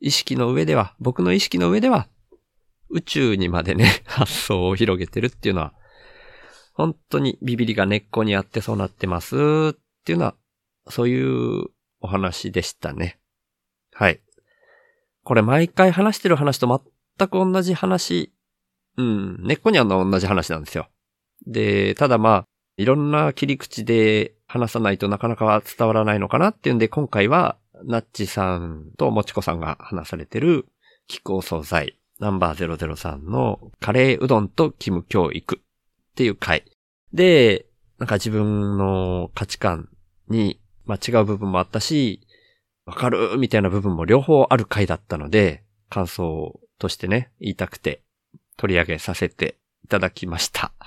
[0.00, 2.08] 意識の上では、僕の意識の上では、
[2.90, 5.74] 宇宙にまでね、 発想を広げてるっていうのは、
[6.74, 10.34] 本当にビビリが根っこにあってそうなってますっていうのは、
[10.88, 11.68] そういう
[12.00, 13.18] お話でしたね。
[13.92, 14.20] はい。
[15.22, 16.82] これ毎回話してる話と
[17.18, 18.34] 全く同じ話、
[18.96, 20.88] うん、根っこにあるのは同じ話なんですよ。
[21.46, 22.44] で、ただまあ、
[22.76, 30.66] いろんな切り口で話さないとなかなか伝わらないのかなっていうんで、今回は、ナッチさんともちこさんが話されてる
[31.08, 36.64] 気候惣菜ナンバー003のカレーうどんとキム教育っていう回。
[37.12, 37.66] で、
[37.98, 39.88] なんか自分の価値観
[40.28, 42.26] に、まあ、違う部分もあったし、
[42.86, 48.03] わかるみたいな部分も両方ある回だったので、感想としてね、言いたくて
[48.56, 50.72] 取り上げさせていただきました。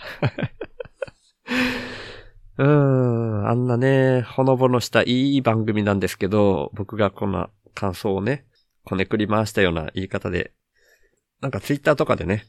[2.58, 8.46] うん、あんなね、ほのぼのしたいい番組なんですけど、僕がこんな感想をね、
[8.84, 10.54] こねくり回したような言い方で、
[11.40, 12.46] なんかツイッターとかでね、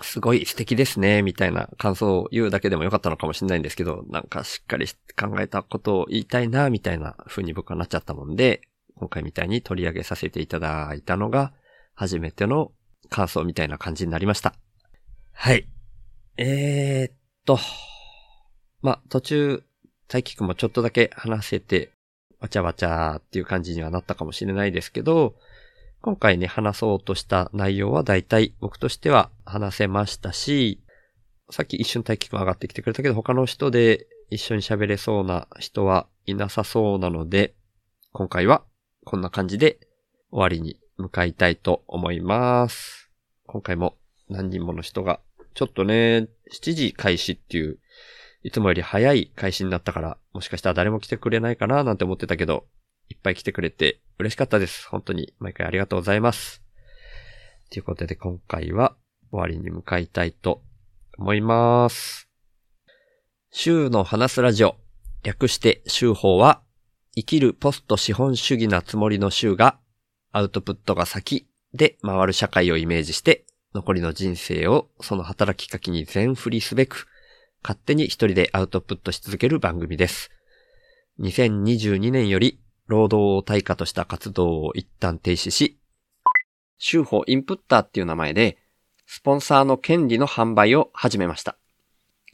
[0.00, 8.62] すごい素敵ですね、みたいな感想を言うだけでもよかったのかもしれないんですけど、なんかしっかり考えたことを言いたいな、みたいな風に僕はなっちゃったもんで、
[8.96, 11.52] 今回みたいに取り上げさせていただいたのが、
[11.94, 12.72] 初めての
[13.12, 14.54] 感想みたいな感じになりました。
[15.32, 15.68] はい。
[16.36, 17.58] えー、っと、
[18.80, 19.62] ま、途中、
[20.08, 21.92] 大輝くんもちょっとだけ話せて、
[22.40, 25.36] わちゃわちゃっていう感じにはなったかもしれないですけど、
[26.00, 30.82] 今回ね、話そうとした内容は大体僕としては話せましたし、
[31.50, 37.54] さっき一瞬大輝くん上がってきてくれたけど、他の人で一緒に喋れそうな人はいなさそうなので、
[38.12, 38.64] 今回は
[39.04, 39.78] こんな感じで
[40.30, 43.01] 終わりに向かいたいと思います。
[43.46, 43.96] 今回も
[44.28, 45.20] 何人もの人が、
[45.54, 47.78] ちょっとね、7時開始っていう、
[48.42, 52.66] いつもより早い開始になったから、もしかしたら誰も来てくれないかななんて思ってたけど、
[53.08, 54.88] いっぱい来てくれて嬉しかったです。
[54.88, 56.62] 本当に毎回ありがとうございます。
[57.70, 58.96] ということで今回は
[59.30, 60.62] 終わりに向かいたいと
[61.18, 62.28] 思います。
[63.50, 64.76] 週の話すラジオ、
[65.22, 66.62] 略して週報は、
[67.14, 69.78] 生きるポスト資本主義なつもりの週が、
[70.32, 73.44] アウトプットが先で回る社会をイメージして、
[73.74, 77.06] 残りの人生をその働きかけに全振りすべく、
[77.62, 80.30] 勝手に一人でアウトプットし続ける番組です。
[81.20, 85.78] 2022年より労働を対価とした活動を一旦停止し、
[86.78, 88.58] 週報インプッターっていう名前で、
[89.06, 91.56] スポンサーの権利の販売を始めました。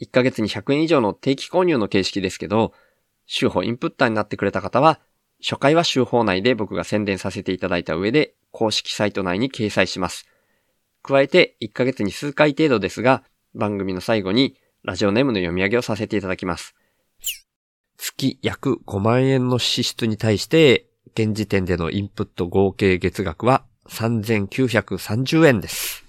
[0.00, 2.72] 1ヶ月に100円以上の定期購入の形式ですけど、
[3.26, 5.00] 週報インプッターになってくれた方は、
[5.40, 10.26] 初回は週報内で僕が宣伝させていただいた上で、公式サイト内に掲載します。
[11.02, 13.22] 加えて、1ヶ月に数回程度ですが、
[13.54, 16.74] 番組の最後に、ラジオネームの読み上げをさせていただきます。
[17.96, 26.04] 月約5万円の支出に対して、現時点でのインプット合計月額は3930円です。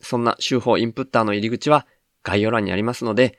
[0.00, 1.86] そんな週報インプッターの入り口は
[2.22, 3.38] 概要欄にありますので、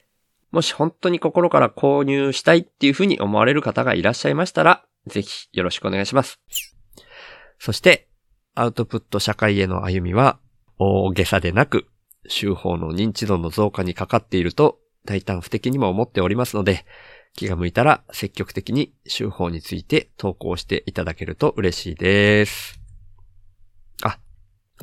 [0.52, 6.40] もし本当に心から購入したいっていうふうに思われる方がいらっしゃいましたら、ぜひよろしくお願いします。
[7.62, 8.08] そして、
[8.56, 10.40] アウトプット社会への歩みは、
[10.80, 11.86] 大げさでなく、
[12.28, 16.88] 週報の認知度の増加にかかっていると、大胆不敵にも思っておりますので、
[17.36, 22.80] 気が向いたら積極的に週報について投稿していただけると嬉しいです。
[24.02, 24.18] あ、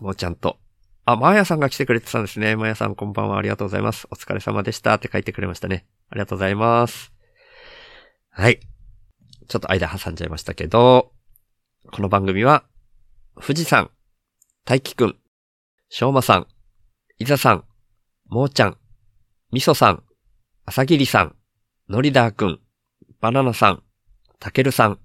[0.00, 0.60] もうちゃんと。
[1.04, 2.54] あ、マーヤさんが来てくれてたんですね。
[2.54, 4.06] マーヤさんこんばんはありがとうございます。
[4.12, 5.84] お疲れ様でしたって書いてくれましたね。
[6.10, 7.12] ありがとうございます。
[8.30, 8.60] はい。
[9.48, 11.10] ちょっと間挟んじゃいましたけど、
[11.90, 12.64] この番組は、
[13.40, 13.90] 富士山、
[14.66, 15.16] 大輝くん、
[15.88, 16.46] しょうまさん、
[17.18, 17.64] いざさん、
[18.26, 18.76] もーちゃん、
[19.52, 20.02] みそさん、
[20.66, 21.36] あさぎりさん、
[21.88, 22.60] のりだーくん、
[23.20, 23.82] バナナさん、
[24.38, 24.98] たけるさん、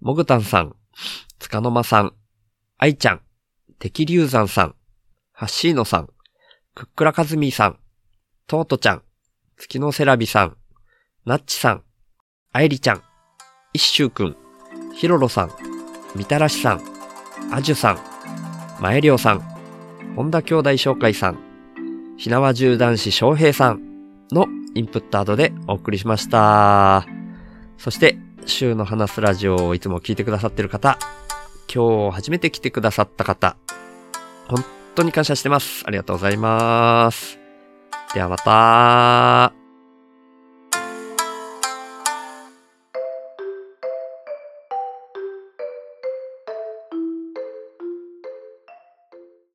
[0.00, 0.76] もぐたんさん、
[1.38, 2.12] つかのまさん、
[2.76, 3.22] あいちゃん、
[3.78, 4.74] てきりゅうざんさん、
[5.32, 6.08] はっしーのさん、
[6.74, 7.78] くっくらかずみーさん、
[8.46, 9.02] とうとちゃん、
[9.56, 10.56] 月のセラビさん、
[11.24, 11.84] なっちさん、
[12.52, 13.02] あいりちゃん、
[13.72, 14.36] いっしゅうくん、
[14.94, 15.67] ひろろさん、
[16.18, 16.82] みたらしさん、
[17.52, 17.98] あじゅさん、
[18.80, 19.40] まえりょうさん、
[20.16, 21.38] 本田兄弟紹介さん、
[22.16, 23.80] ひなわじゅう男子翔平さん
[24.32, 27.06] のインプットアドでお送りしました。
[27.78, 30.98] そして、週の話すラジオをいつも聞いてくださってる方、
[31.72, 33.56] 今日初めて来てくださった方、
[34.48, 34.64] 本
[34.96, 35.84] 当に感謝してます。
[35.86, 37.38] ありがとうございます。
[38.12, 39.57] ではまた